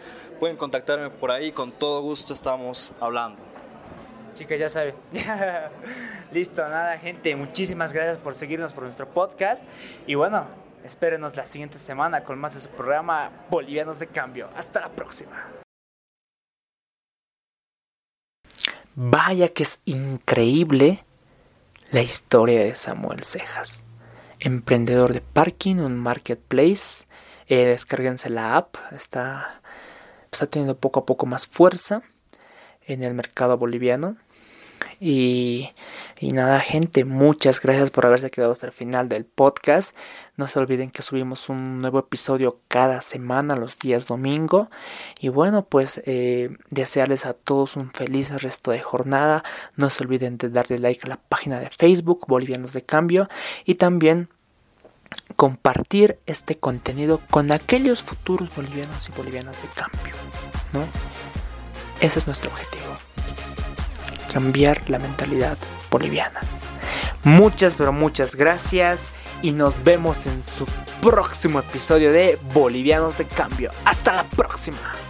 Pueden 0.40 0.56
contactarme 0.56 1.10
por 1.10 1.30
ahí, 1.30 1.52
con 1.52 1.70
todo 1.70 2.02
gusto 2.02 2.34
estamos 2.34 2.92
hablando. 3.00 3.40
Chicas, 4.34 4.58
ya 4.58 4.68
saben. 4.68 4.94
Listo, 6.32 6.62
nada, 6.68 6.98
gente. 6.98 7.34
Muchísimas 7.36 7.92
gracias 7.92 8.18
por 8.18 8.34
seguirnos 8.34 8.72
por 8.72 8.82
nuestro 8.82 9.08
podcast. 9.08 9.68
Y 10.06 10.16
bueno, 10.16 10.46
espérenos 10.84 11.36
la 11.36 11.46
siguiente 11.46 11.78
semana 11.78 12.24
con 12.24 12.38
más 12.38 12.54
de 12.54 12.60
su 12.60 12.68
programa 12.70 13.30
Bolivianos 13.48 14.00
de 14.00 14.08
Cambio. 14.08 14.50
Hasta 14.56 14.80
la 14.80 14.88
próxima. 14.90 15.55
Vaya 18.98 19.50
que 19.50 19.62
es 19.62 19.80
increíble 19.84 21.04
la 21.92 22.00
historia 22.00 22.64
de 22.64 22.74
Samuel 22.74 23.24
Cejas. 23.24 23.82
Emprendedor 24.40 25.12
de 25.12 25.20
parking, 25.20 25.76
un 25.76 25.98
marketplace. 25.98 27.04
Eh, 27.46 27.66
descárguense 27.66 28.30
la 28.30 28.56
app. 28.56 28.76
Está, 28.92 29.60
está 30.32 30.46
teniendo 30.46 30.78
poco 30.78 31.00
a 31.00 31.04
poco 31.04 31.26
más 31.26 31.46
fuerza 31.46 32.04
en 32.86 33.04
el 33.04 33.12
mercado 33.12 33.58
boliviano. 33.58 34.16
Y, 34.98 35.72
nada, 36.20 36.60
gente, 36.60 37.04
muchas 37.04 37.60
gracias 37.60 37.90
por 37.90 38.06
haberse 38.06 38.30
quedado 38.30 38.52
hasta 38.52 38.66
el 38.66 38.72
final 38.72 39.08
del 39.08 39.24
podcast. 39.24 39.94
No 40.36 40.48
se 40.48 40.58
olviden 40.58 40.90
que 40.90 41.02
subimos 41.02 41.48
un 41.48 41.80
nuevo 41.80 41.98
episodio 41.98 42.60
cada 42.68 43.00
semana, 43.00 43.56
los 43.56 43.78
días 43.78 44.06
domingo. 44.06 44.68
Y 45.20 45.28
bueno, 45.28 45.64
pues 45.64 46.02
eh, 46.06 46.50
desearles 46.70 47.26
a 47.26 47.34
todos 47.34 47.76
un 47.76 47.92
feliz 47.92 48.30
resto 48.42 48.70
de 48.70 48.80
jornada. 48.80 49.44
No 49.76 49.90
se 49.90 50.04
olviden 50.04 50.38
de 50.38 50.48
darle 50.48 50.78
like 50.78 51.06
a 51.06 51.10
la 51.10 51.16
página 51.16 51.60
de 51.60 51.70
Facebook, 51.70 52.24
Bolivianos 52.26 52.72
de 52.72 52.82
Cambio. 52.82 53.28
Y 53.64 53.74
también 53.74 54.30
compartir 55.36 56.18
este 56.26 56.58
contenido 56.58 57.20
con 57.30 57.52
aquellos 57.52 58.02
futuros 58.02 58.54
bolivianos 58.54 59.08
y 59.08 59.12
bolivianas 59.12 59.60
de 59.60 59.68
cambio. 59.68 60.14
¿no? 60.72 60.84
Ese 62.00 62.18
es 62.18 62.26
nuestro 62.26 62.50
objetivo 62.50 62.96
cambiar 64.36 64.90
la 64.90 64.98
mentalidad 64.98 65.56
boliviana. 65.90 66.40
Muchas, 67.24 67.74
pero 67.74 67.90
muchas 67.90 68.34
gracias 68.34 69.06
y 69.40 69.52
nos 69.52 69.82
vemos 69.82 70.26
en 70.26 70.42
su 70.44 70.66
próximo 71.00 71.60
episodio 71.60 72.12
de 72.12 72.38
Bolivianos 72.52 73.16
de 73.16 73.24
Cambio. 73.24 73.70
Hasta 73.86 74.12
la 74.12 74.24
próxima. 74.24 75.05